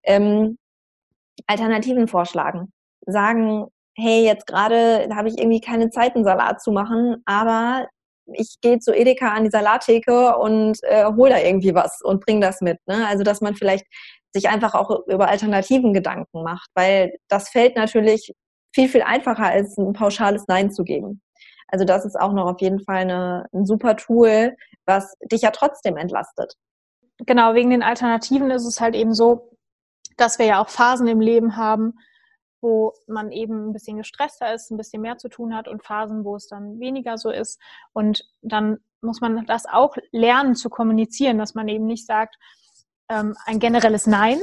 Ähm, 0.04 0.58
Alternativen 1.48 2.08
vorschlagen. 2.08 2.72
Sagen, 3.06 3.68
hey, 3.96 4.24
jetzt 4.26 4.48
gerade 4.48 5.10
habe 5.14 5.30
ich 5.30 5.38
irgendwie 5.38 5.62
keine 5.62 5.90
Zeit, 5.90 6.16
einen 6.16 6.24
Salat 6.24 6.62
zu 6.62 6.72
machen, 6.72 7.22
aber 7.26 7.88
ich 8.34 8.58
gehe 8.62 8.80
zu 8.80 8.94
Edeka 8.94 9.30
an 9.30 9.44
die 9.44 9.50
Salattheke 9.50 10.38
und 10.38 10.84
äh, 10.84 11.06
hole 11.06 11.32
da 11.32 11.40
irgendwie 11.40 11.74
was 11.74 12.02
und 12.02 12.26
bringe 12.26 12.42
das 12.42 12.62
mit. 12.62 12.78
Ne? 12.88 13.08
Also 13.08 13.24
dass 13.24 13.42
man 13.42 13.56
vielleicht 13.56 13.86
sich 14.34 14.50
einfach 14.50 14.76
auch 14.76 15.08
über 15.08 15.28
Alternativen 15.28 15.94
Gedanken 15.94 16.44
macht, 16.44 16.70
weil 16.76 17.18
das 17.28 17.50
fällt 17.50 17.76
natürlich 17.76 18.34
viel, 18.74 18.88
viel 18.88 19.02
einfacher, 19.02 19.46
als 19.46 19.78
ein 19.78 19.94
pauschales 19.94 20.46
Nein 20.48 20.72
zu 20.72 20.84
geben. 20.84 21.22
Also 21.68 21.86
das 21.86 22.06
ist 22.06 22.20
auch 22.20 22.34
noch 22.34 22.46
auf 22.46 22.62
jeden 22.62 22.80
Fall 22.80 23.02
eine, 23.02 23.46
ein 23.54 23.66
super 23.66 23.96
Tool, 23.96 24.56
was 24.86 25.16
dich 25.32 25.42
ja 25.42 25.52
trotzdem 25.52 25.98
entlastet. 25.98 26.56
Genau, 27.26 27.54
wegen 27.54 27.70
den 27.70 27.84
Alternativen 27.84 28.50
ist 28.52 28.66
es 28.66 28.80
halt 28.80 28.96
eben 28.96 29.14
so, 29.14 29.52
dass 30.18 30.40
wir 30.40 30.46
ja 30.46 30.62
auch 30.62 30.70
Phasen 30.70 31.08
im 31.08 31.22
Leben 31.22 31.58
haben, 31.58 31.94
wo 32.62 32.94
man 33.08 33.32
eben 33.32 33.70
ein 33.70 33.74
bisschen 33.74 33.98
gestresster 33.98 34.54
ist, 34.54 34.72
ein 34.72 34.78
bisschen 34.78 35.02
mehr 35.02 35.18
zu 35.18 35.30
tun 35.30 35.56
hat 35.56 35.68
und 35.68 35.84
Phasen, 35.84 36.26
wo 36.26 36.36
es 36.36 36.48
dann 36.48 36.80
weniger 36.80 37.18
so 37.18 37.30
ist. 37.30 37.60
Und 37.94 38.24
dann 38.42 38.80
muss 39.02 39.22
man 39.22 39.46
das 39.46 39.66
auch 39.66 39.96
lernen 40.12 40.56
zu 40.56 40.70
kommunizieren, 40.70 41.38
dass 41.38 41.56
man 41.56 41.68
eben 41.68 41.86
nicht 41.86 42.06
sagt, 42.06 42.36
ähm, 43.10 43.36
ein 43.46 43.60
generelles 43.60 44.08
Nein, 44.08 44.40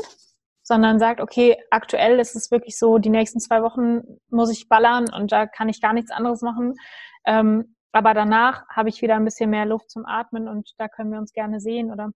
sondern 0.62 0.98
sagt, 0.98 1.20
okay, 1.20 1.56
aktuell 1.70 2.18
ist 2.18 2.34
es 2.34 2.50
wirklich 2.50 2.78
so, 2.78 2.98
die 2.98 3.10
nächsten 3.10 3.38
zwei 3.38 3.62
Wochen 3.62 4.02
muss 4.30 4.50
ich 4.50 4.68
ballern 4.68 5.12
und 5.12 5.30
da 5.30 5.46
kann 5.46 5.68
ich 5.68 5.80
gar 5.80 5.92
nichts 5.92 6.10
anderes 6.10 6.42
machen. 6.42 6.74
Ähm, 7.24 7.76
aber 7.92 8.14
danach 8.14 8.68
habe 8.68 8.88
ich 8.88 9.00
wieder 9.00 9.14
ein 9.14 9.24
bisschen 9.24 9.50
mehr 9.50 9.64
Luft 9.64 9.90
zum 9.90 10.04
Atmen 10.04 10.48
und 10.48 10.72
da 10.78 10.88
können 10.88 11.12
wir 11.12 11.18
uns 11.18 11.32
gerne 11.32 11.60
sehen 11.60 11.92
oder 11.92 12.10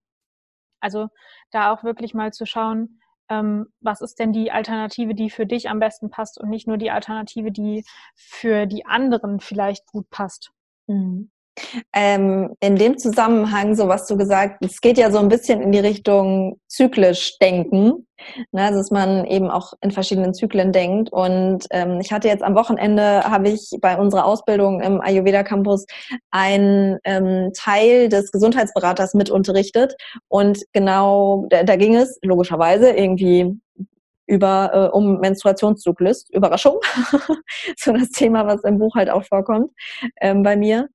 also 0.81 1.07
da 1.51 1.71
auch 1.71 1.83
wirklich 1.83 2.13
mal 2.13 2.33
zu 2.33 2.45
schauen, 2.45 3.00
ähm, 3.29 3.67
was 3.79 4.01
ist 4.01 4.19
denn 4.19 4.33
die 4.33 4.51
Alternative, 4.51 5.15
die 5.15 5.29
für 5.29 5.45
dich 5.45 5.69
am 5.69 5.79
besten 5.79 6.09
passt 6.09 6.39
und 6.39 6.49
nicht 6.49 6.67
nur 6.67 6.77
die 6.77 6.91
Alternative, 6.91 7.51
die 7.51 7.83
für 8.15 8.65
die 8.65 8.85
anderen 8.85 9.39
vielleicht 9.39 9.85
gut 9.87 10.09
passt. 10.09 10.51
Mhm. 10.87 11.31
Ähm, 11.93 12.55
in 12.59 12.75
dem 12.75 12.97
Zusammenhang, 12.97 13.75
so 13.75 13.87
was 13.87 14.07
du 14.07 14.17
gesagt, 14.17 14.63
es 14.63 14.81
geht 14.81 14.97
ja 14.97 15.11
so 15.11 15.19
ein 15.19 15.27
bisschen 15.27 15.61
in 15.61 15.71
die 15.71 15.79
Richtung 15.79 16.59
zyklisch 16.67 17.37
denken, 17.39 18.07
ne, 18.51 18.63
also 18.63 18.77
dass 18.79 18.91
man 18.91 19.25
eben 19.25 19.49
auch 19.49 19.73
in 19.81 19.91
verschiedenen 19.91 20.33
Zyklen 20.33 20.71
denkt. 20.71 21.11
Und 21.11 21.65
ähm, 21.71 21.99
ich 21.99 22.11
hatte 22.11 22.27
jetzt 22.27 22.43
am 22.43 22.55
Wochenende, 22.55 23.23
habe 23.23 23.49
ich 23.49 23.69
bei 23.81 23.97
unserer 23.97 24.25
Ausbildung 24.25 24.81
im 24.81 25.01
Ayurveda 25.01 25.43
Campus 25.43 25.85
einen 26.31 26.97
ähm, 27.03 27.51
Teil 27.53 28.09
des 28.09 28.31
Gesundheitsberaters 28.31 29.13
mit 29.13 29.29
unterrichtet. 29.29 29.95
Und 30.29 30.63
genau, 30.73 31.45
da, 31.49 31.63
da 31.63 31.75
ging 31.75 31.95
es 31.95 32.17
logischerweise 32.21 32.91
irgendwie 32.91 33.59
über 34.31 34.71
äh, 34.73 34.95
um 34.95 35.19
Menstruationszyklus. 35.19 36.29
Überraschung. 36.31 36.79
so 37.77 37.91
das 37.91 38.09
Thema, 38.11 38.47
was 38.47 38.63
im 38.63 38.77
Buch 38.77 38.95
halt 38.95 39.09
auch 39.09 39.25
vorkommt 39.25 39.71
ähm, 40.21 40.41
bei 40.41 40.55
mir. 40.55 40.87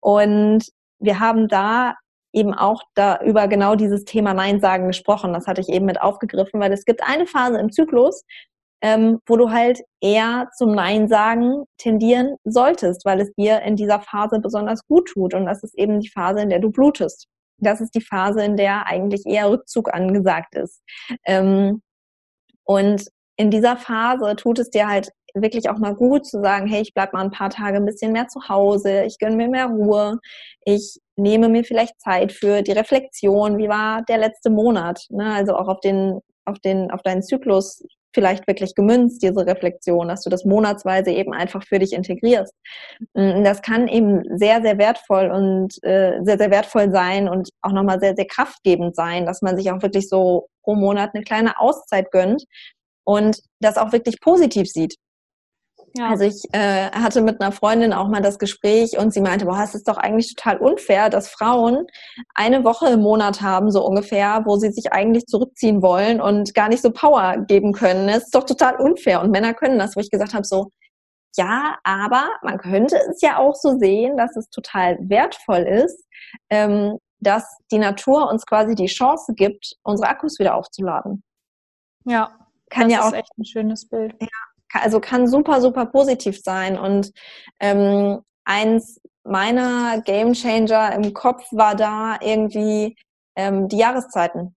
Und 0.00 0.64
wir 1.00 1.20
haben 1.20 1.48
da 1.48 1.94
eben 2.32 2.54
auch 2.54 2.82
da 2.94 3.20
über 3.22 3.48
genau 3.48 3.74
dieses 3.74 4.04
Thema 4.04 4.34
Nein 4.34 4.60
sagen 4.60 4.86
gesprochen. 4.86 5.32
Das 5.32 5.46
hatte 5.46 5.60
ich 5.60 5.68
eben 5.68 5.86
mit 5.86 6.00
aufgegriffen, 6.00 6.60
weil 6.60 6.72
es 6.72 6.84
gibt 6.84 7.02
eine 7.02 7.26
Phase 7.26 7.58
im 7.58 7.72
Zyklus, 7.72 8.24
ähm, 8.82 9.20
wo 9.26 9.36
du 9.36 9.50
halt 9.50 9.80
eher 10.00 10.48
zum 10.56 10.72
Nein 10.72 11.08
sagen 11.08 11.64
tendieren 11.78 12.36
solltest, 12.44 13.04
weil 13.04 13.20
es 13.20 13.32
dir 13.34 13.62
in 13.62 13.76
dieser 13.76 14.00
Phase 14.00 14.40
besonders 14.40 14.86
gut 14.86 15.08
tut. 15.08 15.34
Und 15.34 15.46
das 15.46 15.62
ist 15.62 15.76
eben 15.76 16.00
die 16.00 16.10
Phase, 16.10 16.40
in 16.42 16.50
der 16.50 16.60
du 16.60 16.70
blutest. 16.70 17.26
Das 17.60 17.80
ist 17.80 17.94
die 17.94 18.00
Phase, 18.00 18.44
in 18.44 18.56
der 18.56 18.86
eigentlich 18.86 19.26
eher 19.26 19.50
Rückzug 19.50 19.92
angesagt 19.92 20.54
ist. 20.54 20.80
Ähm, 21.24 21.82
und 22.64 23.08
in 23.36 23.50
dieser 23.50 23.76
Phase 23.76 24.36
tut 24.36 24.58
es 24.58 24.70
dir 24.70 24.88
halt 24.88 25.10
wirklich 25.42 25.68
auch 25.70 25.78
mal 25.78 25.94
gut 25.94 26.26
zu 26.26 26.40
sagen, 26.42 26.66
hey, 26.66 26.82
ich 26.82 26.94
bleib 26.94 27.12
mal 27.12 27.24
ein 27.24 27.30
paar 27.30 27.50
Tage 27.50 27.76
ein 27.76 27.86
bisschen 27.86 28.12
mehr 28.12 28.28
zu 28.28 28.48
Hause, 28.48 29.04
ich 29.04 29.18
gönne 29.18 29.36
mir 29.36 29.48
mehr 29.48 29.66
Ruhe, 29.66 30.18
ich 30.64 30.98
nehme 31.16 31.48
mir 31.48 31.64
vielleicht 31.64 32.00
Zeit 32.00 32.32
für 32.32 32.62
die 32.62 32.72
Reflexion, 32.72 33.58
wie 33.58 33.68
war 33.68 34.02
der 34.02 34.18
letzte 34.18 34.50
Monat, 34.50 35.06
ne? 35.10 35.32
also 35.34 35.56
auch 35.56 35.68
auf 35.68 35.80
den, 35.80 36.20
auf 36.44 36.58
den, 36.60 36.90
auf 36.90 37.02
deinen 37.02 37.22
Zyklus 37.22 37.82
vielleicht 38.14 38.46
wirklich 38.46 38.74
gemünzt, 38.74 39.22
diese 39.22 39.46
Reflexion, 39.46 40.08
dass 40.08 40.22
du 40.22 40.30
das 40.30 40.44
monatsweise 40.44 41.10
eben 41.10 41.32
einfach 41.32 41.62
für 41.62 41.78
dich 41.78 41.92
integrierst. 41.92 42.54
Mm, 43.14 43.44
das 43.44 43.62
kann 43.62 43.86
eben 43.86 44.22
sehr, 44.36 44.62
sehr 44.62 44.78
wertvoll 44.78 45.30
und 45.30 45.74
äh, 45.84 46.18
sehr, 46.22 46.38
sehr 46.38 46.50
wertvoll 46.50 46.90
sein 46.90 47.28
und 47.28 47.50
auch 47.62 47.72
nochmal 47.72 48.00
sehr, 48.00 48.14
sehr 48.16 48.26
kraftgebend 48.26 48.96
sein, 48.96 49.26
dass 49.26 49.42
man 49.42 49.56
sich 49.56 49.70
auch 49.70 49.82
wirklich 49.82 50.08
so 50.08 50.48
pro 50.62 50.74
Monat 50.74 51.10
eine 51.14 51.22
kleine 51.22 51.60
Auszeit 51.60 52.10
gönnt 52.10 52.44
und 53.04 53.40
das 53.60 53.76
auch 53.76 53.92
wirklich 53.92 54.20
positiv 54.20 54.68
sieht. 54.68 54.96
Ja. 55.98 56.10
Also 56.10 56.24
ich 56.24 56.44
äh, 56.52 56.90
hatte 56.92 57.20
mit 57.20 57.40
einer 57.40 57.50
Freundin 57.50 57.92
auch 57.92 58.06
mal 58.06 58.22
das 58.22 58.38
Gespräch 58.38 58.96
und 58.96 59.12
sie 59.12 59.20
meinte, 59.20 59.46
boah, 59.46 59.60
es 59.64 59.74
ist 59.74 59.88
doch 59.88 59.96
eigentlich 59.96 60.32
total 60.34 60.58
unfair, 60.58 61.10
dass 61.10 61.28
Frauen 61.28 61.86
eine 62.34 62.62
Woche 62.62 62.90
im 62.90 63.00
Monat 63.00 63.42
haben, 63.42 63.72
so 63.72 63.84
ungefähr, 63.84 64.42
wo 64.44 64.56
sie 64.56 64.70
sich 64.70 64.92
eigentlich 64.92 65.26
zurückziehen 65.26 65.82
wollen 65.82 66.20
und 66.20 66.54
gar 66.54 66.68
nicht 66.68 66.82
so 66.82 66.92
Power 66.92 67.38
geben 67.48 67.72
können. 67.72 68.08
Es 68.08 68.26
ist 68.26 68.34
doch 68.34 68.44
total 68.44 68.76
unfair 68.76 69.20
und 69.20 69.32
Männer 69.32 69.54
können 69.54 69.78
das, 69.78 69.96
wo 69.96 70.00
ich 70.00 70.10
gesagt 70.10 70.34
habe, 70.34 70.44
so, 70.44 70.70
ja, 71.36 71.76
aber 71.82 72.28
man 72.42 72.58
könnte 72.58 72.96
es 73.10 73.20
ja 73.20 73.38
auch 73.38 73.56
so 73.56 73.76
sehen, 73.78 74.16
dass 74.16 74.36
es 74.36 74.48
total 74.50 74.98
wertvoll 75.00 75.62
ist, 75.62 76.06
ähm, 76.48 76.98
dass 77.18 77.58
die 77.72 77.78
Natur 77.78 78.30
uns 78.30 78.46
quasi 78.46 78.76
die 78.76 78.86
Chance 78.86 79.34
gibt, 79.34 79.74
unsere 79.82 80.08
Akkus 80.08 80.38
wieder 80.38 80.54
aufzuladen. 80.54 81.24
Ja, 82.04 82.38
kann 82.70 82.84
das 82.84 82.92
ja 82.92 83.02
auch, 83.02 83.08
ist 83.08 83.14
echt 83.14 83.32
ein 83.36 83.44
schönes 83.44 83.88
Bild. 83.88 84.14
Ja, 84.20 84.28
also 84.72 85.00
kann 85.00 85.26
super, 85.26 85.60
super 85.60 85.86
positiv 85.86 86.40
sein. 86.42 86.78
Und 86.78 87.12
ähm, 87.60 88.20
eins 88.44 89.00
meiner 89.24 90.00
Game 90.02 90.32
Changer 90.32 90.94
im 90.94 91.12
Kopf 91.14 91.46
war 91.52 91.74
da 91.74 92.18
irgendwie 92.20 92.96
ähm, 93.36 93.68
die 93.68 93.78
Jahreszeiten. 93.78 94.54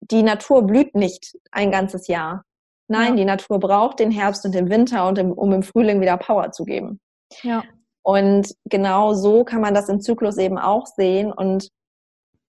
Die 0.00 0.22
Natur 0.22 0.62
blüht 0.62 0.94
nicht 0.94 1.36
ein 1.52 1.70
ganzes 1.70 2.08
Jahr. 2.08 2.44
Nein, 2.88 3.10
ja. 3.10 3.16
die 3.16 3.24
Natur 3.24 3.60
braucht 3.60 4.00
den 4.00 4.10
Herbst 4.10 4.44
und 4.44 4.54
den 4.54 4.68
Winter, 4.68 5.06
und 5.06 5.18
im, 5.18 5.32
um 5.32 5.52
im 5.52 5.62
Frühling 5.62 6.00
wieder 6.00 6.16
Power 6.16 6.50
zu 6.50 6.64
geben. 6.64 7.00
Ja. 7.42 7.62
Und 8.02 8.54
genau 8.64 9.14
so 9.14 9.44
kann 9.44 9.60
man 9.60 9.74
das 9.74 9.88
im 9.88 10.00
Zyklus 10.00 10.36
eben 10.36 10.58
auch 10.58 10.86
sehen. 10.86 11.32
Und 11.32 11.68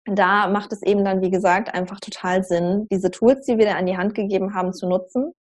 da 0.05 0.47
macht 0.47 0.73
es 0.73 0.81
eben 0.81 1.05
dann, 1.05 1.21
wie 1.21 1.29
gesagt, 1.29 1.73
einfach 1.73 1.99
total 1.99 2.43
Sinn, 2.43 2.87
diese 2.91 3.11
Tools, 3.11 3.45
die 3.45 3.57
wir 3.57 3.65
da 3.65 3.75
an 3.75 3.85
die 3.85 3.97
Hand 3.97 4.15
gegeben 4.15 4.55
haben, 4.55 4.73
zu 4.73 4.89
nutzen 4.89 5.33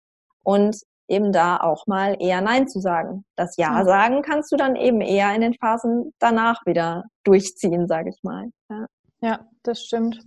und 0.42 0.76
eben 1.08 1.32
da 1.32 1.58
auch 1.58 1.86
mal 1.86 2.16
eher 2.20 2.40
Nein 2.40 2.68
zu 2.68 2.80
sagen. 2.80 3.24
Das 3.36 3.56
Ja 3.56 3.84
sagen 3.84 4.22
kannst 4.22 4.52
du 4.52 4.56
dann 4.56 4.76
eben 4.76 5.00
eher 5.00 5.34
in 5.34 5.40
den 5.40 5.54
Phasen 5.54 6.14
danach 6.20 6.64
wieder 6.66 7.04
durchziehen, 7.24 7.88
sage 7.88 8.10
ich 8.10 8.22
mal. 8.22 8.50
Ja, 8.68 8.86
ja 9.20 9.48
das 9.64 9.82
stimmt. 9.82 10.20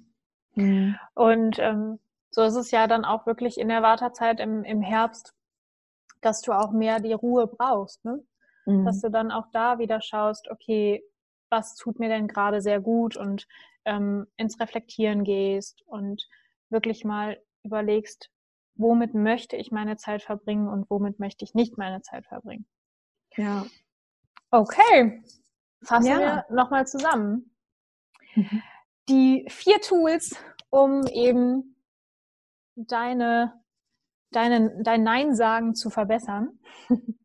Mhm. 0.56 0.97
Und 1.15 1.58
ähm, 1.60 1.99
so 2.32 2.41
ist 2.41 2.56
es 2.56 2.71
ja 2.71 2.88
dann 2.88 3.06
auch 3.06 3.26
wirklich 3.26 3.58
in 3.58 3.69
der 3.69 3.82
Wartezeit 3.82 4.39
im, 4.39 4.63
im 4.63 4.82
Herbst, 4.82 5.34
dass 6.21 6.41
du 6.41 6.52
auch 6.52 6.71
mehr 6.71 6.99
die 6.99 7.13
Ruhe 7.13 7.47
brauchst. 7.47 8.04
Ne? 8.04 8.21
Mhm. 8.65 8.86
Dass 8.86 8.99
du 9.02 9.10
dann 9.10 9.32
auch 9.32 9.47
da 9.54 9.80
wieder 9.80 10.02
schaust, 10.02 10.49
okay, 10.49 11.02
was 11.49 11.76
tut 11.76 11.99
mir 11.99 12.10
denn 12.10 12.28
gerade 12.28 12.62
sehr 12.62 12.82
gut 12.82 13.15
und 13.15 13.47
ähm, 13.86 14.28
ins 14.38 14.60
Reflektieren 14.60 15.23
gehst 15.23 15.82
und 15.86 16.28
wirklich 16.69 17.06
mal 17.06 17.39
überlegst, 17.63 18.30
womit 18.75 19.13
möchte 19.13 19.55
ich 19.55 19.71
meine 19.71 19.97
Zeit 19.97 20.23
verbringen 20.23 20.67
und 20.67 20.89
womit 20.89 21.19
möchte 21.19 21.45
ich 21.45 21.53
nicht 21.53 21.77
meine 21.77 22.01
Zeit 22.01 22.25
verbringen. 22.25 22.65
Ja. 23.36 23.65
Okay, 24.51 25.23
fassen 25.83 26.07
ja. 26.07 26.19
wir 26.19 26.45
nochmal 26.55 26.86
zusammen. 26.88 27.55
Mhm. 28.36 28.62
Die 29.09 29.45
vier 29.49 29.81
Tools, 29.81 30.36
um 30.69 31.05
eben 31.07 31.75
deine, 32.75 33.53
deine, 34.31 34.81
dein 34.83 35.03
Nein-Sagen 35.03 35.75
zu 35.75 35.89
verbessern. 35.89 36.59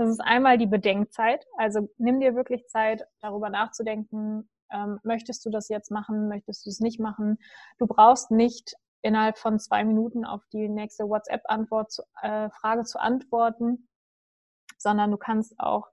Das 0.00 0.08
ist 0.08 0.20
einmal 0.20 0.56
die 0.56 0.66
Bedenkzeit. 0.66 1.44
Also 1.58 1.90
nimm 1.98 2.20
dir 2.20 2.34
wirklich 2.34 2.66
Zeit, 2.68 3.02
darüber 3.20 3.50
nachzudenken. 3.50 4.48
Ähm, 4.72 4.98
möchtest 5.02 5.44
du 5.44 5.50
das 5.50 5.68
jetzt 5.68 5.90
machen? 5.90 6.26
Möchtest 6.26 6.64
du 6.64 6.70
es 6.70 6.80
nicht 6.80 6.98
machen? 7.00 7.36
Du 7.76 7.86
brauchst 7.86 8.30
nicht 8.30 8.76
innerhalb 9.02 9.38
von 9.38 9.58
zwei 9.58 9.84
Minuten 9.84 10.24
auf 10.24 10.42
die 10.52 10.68
nächste 10.68 11.08
WhatsApp-Antwort 11.08 11.92
zu, 11.92 12.02
äh, 12.22 12.50
Frage 12.50 12.84
zu 12.84 13.00
antworten, 13.00 13.88
sondern 14.78 15.10
du 15.10 15.16
kannst 15.16 15.58
auch 15.58 15.88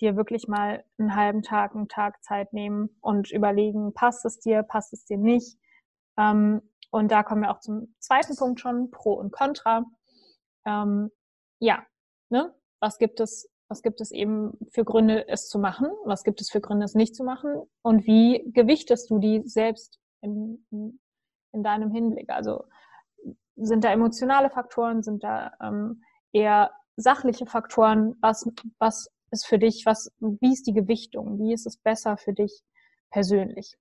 dir 0.00 0.16
wirklich 0.16 0.48
mal 0.48 0.84
einen 0.98 1.14
halben 1.14 1.42
Tag, 1.42 1.74
einen 1.74 1.88
Tag 1.88 2.22
Zeit 2.22 2.52
nehmen 2.52 2.96
und 3.00 3.30
überlegen, 3.30 3.94
passt 3.94 4.24
es 4.24 4.40
dir, 4.40 4.62
passt 4.62 4.92
es 4.92 5.04
dir 5.04 5.18
nicht. 5.18 5.56
Ähm, 6.18 6.62
und 6.90 7.10
da 7.10 7.22
kommen 7.22 7.42
wir 7.42 7.50
auch 7.50 7.60
zum 7.60 7.94
zweiten 8.00 8.36
Punkt 8.36 8.60
schon, 8.60 8.90
Pro 8.90 9.14
und 9.14 9.32
Contra. 9.32 9.84
Ähm, 10.66 11.10
ja, 11.58 11.84
ne? 12.28 12.54
was 12.80 12.98
gibt 12.98 13.20
es, 13.20 13.48
was 13.68 13.82
gibt 13.82 14.00
es 14.00 14.10
eben 14.10 14.58
für 14.72 14.84
Gründe, 14.84 15.26
es 15.28 15.48
zu 15.48 15.58
machen? 15.58 15.88
Was 16.04 16.24
gibt 16.24 16.40
es 16.40 16.50
für 16.50 16.60
Gründe, 16.60 16.84
es 16.84 16.94
nicht 16.94 17.14
zu 17.14 17.24
machen? 17.24 17.62
Und 17.82 18.06
wie 18.06 18.44
gewichtest 18.52 19.08
du 19.08 19.18
die 19.18 19.42
selbst 19.46 20.00
in 20.20 20.66
in 21.52 21.62
deinem 21.62 21.90
Hinblick? 21.90 22.30
Also 22.30 22.64
sind 23.56 23.84
da 23.84 23.92
emotionale 23.92 24.50
Faktoren, 24.50 25.02
sind 25.02 25.22
da 25.22 25.52
ähm, 25.60 26.02
eher 26.32 26.70
sachliche 26.96 27.46
Faktoren? 27.46 28.16
Was, 28.20 28.48
was 28.78 29.10
ist 29.30 29.46
für 29.46 29.58
dich, 29.58 29.84
was, 29.86 30.12
wie 30.18 30.52
ist 30.52 30.66
die 30.66 30.74
Gewichtung? 30.74 31.38
Wie 31.38 31.52
ist 31.52 31.66
es 31.66 31.76
besser 31.76 32.16
für 32.16 32.32
dich 32.32 32.62
persönlich? 33.10 33.76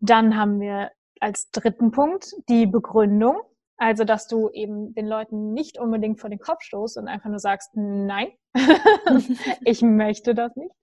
Dann 0.00 0.36
haben 0.36 0.60
wir 0.60 0.90
als 1.20 1.50
dritten 1.50 1.90
Punkt 1.90 2.34
die 2.48 2.66
Begründung. 2.66 3.40
Also, 3.76 4.04
dass 4.04 4.26
du 4.26 4.50
eben 4.50 4.92
den 4.94 5.06
Leuten 5.06 5.52
nicht 5.52 5.78
unbedingt 5.78 6.20
vor 6.20 6.30
den 6.30 6.40
Kopf 6.40 6.62
stoßt 6.62 6.98
und 6.98 7.06
einfach 7.06 7.30
nur 7.30 7.38
sagst, 7.38 7.70
nein, 7.74 8.28
ich 9.64 9.82
möchte 9.82 10.34
das 10.34 10.54
nicht. 10.56 10.74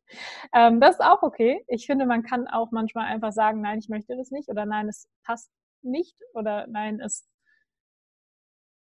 Ähm, 0.54 0.80
das 0.80 0.96
ist 0.96 1.02
auch 1.02 1.24
okay. 1.24 1.64
Ich 1.68 1.86
finde, 1.86 2.06
man 2.06 2.24
kann 2.24 2.48
auch 2.48 2.72
manchmal 2.72 3.08
einfach 3.08 3.32
sagen, 3.32 3.62
nein, 3.62 3.80
ich 3.80 3.90
möchte 3.90 4.16
das 4.16 4.32
nicht 4.32 4.50
oder 4.50 4.66
nein, 4.66 4.88
es 4.88 5.08
passt 5.24 5.52
nicht 5.82 6.16
oder 6.34 6.68
nein, 6.68 7.00
es, 7.00 7.28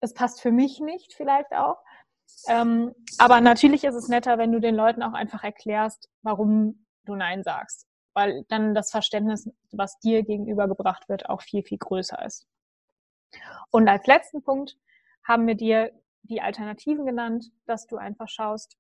es 0.01 0.15
passt 0.15 0.41
für 0.41 0.53
mich 0.53 0.81
nicht 0.81 1.15
vielleicht 1.15 1.53
auch. 1.53 1.79
Ähm, 2.49 2.95
aber 3.19 3.41
natürlich 3.41 3.85
ist 3.85 3.95
es 3.95 4.09
netter, 4.09 4.39
wenn 4.39 4.53
du 4.53 4.61
den 4.61 4.75
Leuten 4.75 5.03
auch 5.03 5.13
einfach 5.13 5.45
erklärst, 5.45 6.09
warum 6.23 6.87
du 7.05 7.15
Nein 7.15 7.43
sagst, 7.43 7.87
weil 8.15 8.45
dann 8.49 8.75
das 8.75 8.91
Verständnis, 8.91 9.49
was 9.73 9.99
dir 10.01 10.23
gegenübergebracht 10.23 11.09
wird, 11.09 11.29
auch 11.29 11.43
viel, 11.43 11.63
viel 11.63 11.79
größer 11.79 12.25
ist. 12.25 12.47
Und 13.71 13.89
als 13.89 14.07
letzten 14.07 14.43
Punkt 14.43 14.77
haben 15.27 15.47
wir 15.47 15.55
dir 15.55 15.93
die 16.25 16.41
Alternativen 16.41 17.07
genannt, 17.07 17.47
dass 17.67 17.87
du 17.87 17.97
einfach 17.97 18.29
schaust, 18.29 18.77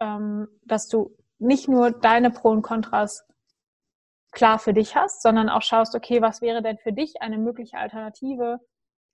ähm, 0.00 0.48
dass 0.64 0.88
du 0.88 1.16
nicht 1.38 1.68
nur 1.68 1.90
deine 1.90 2.30
Pro 2.30 2.50
und 2.50 2.62
Kontras 2.62 3.24
klar 4.32 4.58
für 4.58 4.72
dich 4.72 4.96
hast, 4.96 5.22
sondern 5.22 5.48
auch 5.48 5.62
schaust, 5.62 5.94
okay, 5.94 6.20
was 6.20 6.40
wäre 6.40 6.62
denn 6.62 6.78
für 6.78 6.92
dich 6.92 7.22
eine 7.22 7.38
mögliche 7.38 7.78
Alternative, 7.78 8.60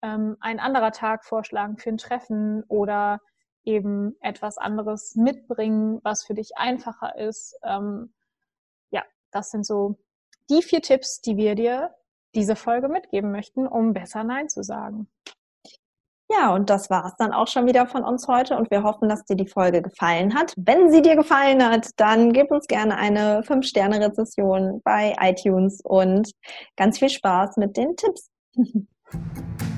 ähm, 0.03 0.37
ein 0.40 0.61
anderer 0.61 0.93
Tag 0.93 1.25
vorschlagen 1.25 1.77
für 1.77 1.90
ein 1.90 1.99
Treffen 1.99 2.64
oder 2.69 3.21
eben 3.64 4.16
etwas 4.21 4.57
anderes 4.57 5.14
mitbringen, 5.16 6.01
was 6.03 6.25
für 6.25 6.35
dich 6.35 6.57
einfacher 6.57 7.16
ist. 7.16 7.59
Ähm, 7.62 8.14
ja, 8.90 9.03
das 9.31 9.51
sind 9.51 9.66
so 9.66 9.99
die 10.49 10.62
vier 10.62 10.81
Tipps, 10.81 11.21
die 11.21 11.37
wir 11.37 11.55
dir 11.55 11.95
diese 12.35 12.57
Folge 12.57 12.88
mitgeben 12.88 13.33
möchten, 13.33 13.66
um 13.66 13.93
besser 13.93 14.25
Nein 14.25 14.49
zu 14.49 14.62
sagen. 14.62 15.09
Ja, 16.33 16.55
und 16.55 16.71
das 16.71 16.90
war 16.90 17.07
es 17.07 17.16
dann 17.16 17.33
auch 17.33 17.49
schon 17.49 17.66
wieder 17.66 17.88
von 17.88 18.05
uns 18.05 18.29
heute 18.29 18.57
und 18.57 18.71
wir 18.71 18.85
hoffen, 18.85 19.09
dass 19.09 19.25
dir 19.25 19.35
die 19.35 19.49
Folge 19.49 19.83
gefallen 19.83 20.35
hat. 20.35 20.55
Wenn 20.57 20.93
sie 20.93 21.03
dir 21.03 21.16
gefallen 21.16 21.64
hat, 21.64 21.90
dann 21.97 22.33
gib 22.33 22.53
uns 22.53 22.69
gerne 22.69 22.97
eine 22.97 23.43
5-Sterne-Rezession 23.43 24.81
bei 24.85 25.16
iTunes 25.21 25.81
und 25.83 26.31
ganz 26.77 27.01
viel 27.01 27.11
Spaß 27.11 27.57
mit 27.57 27.77
den 27.77 27.97
Tipps. 27.97 28.31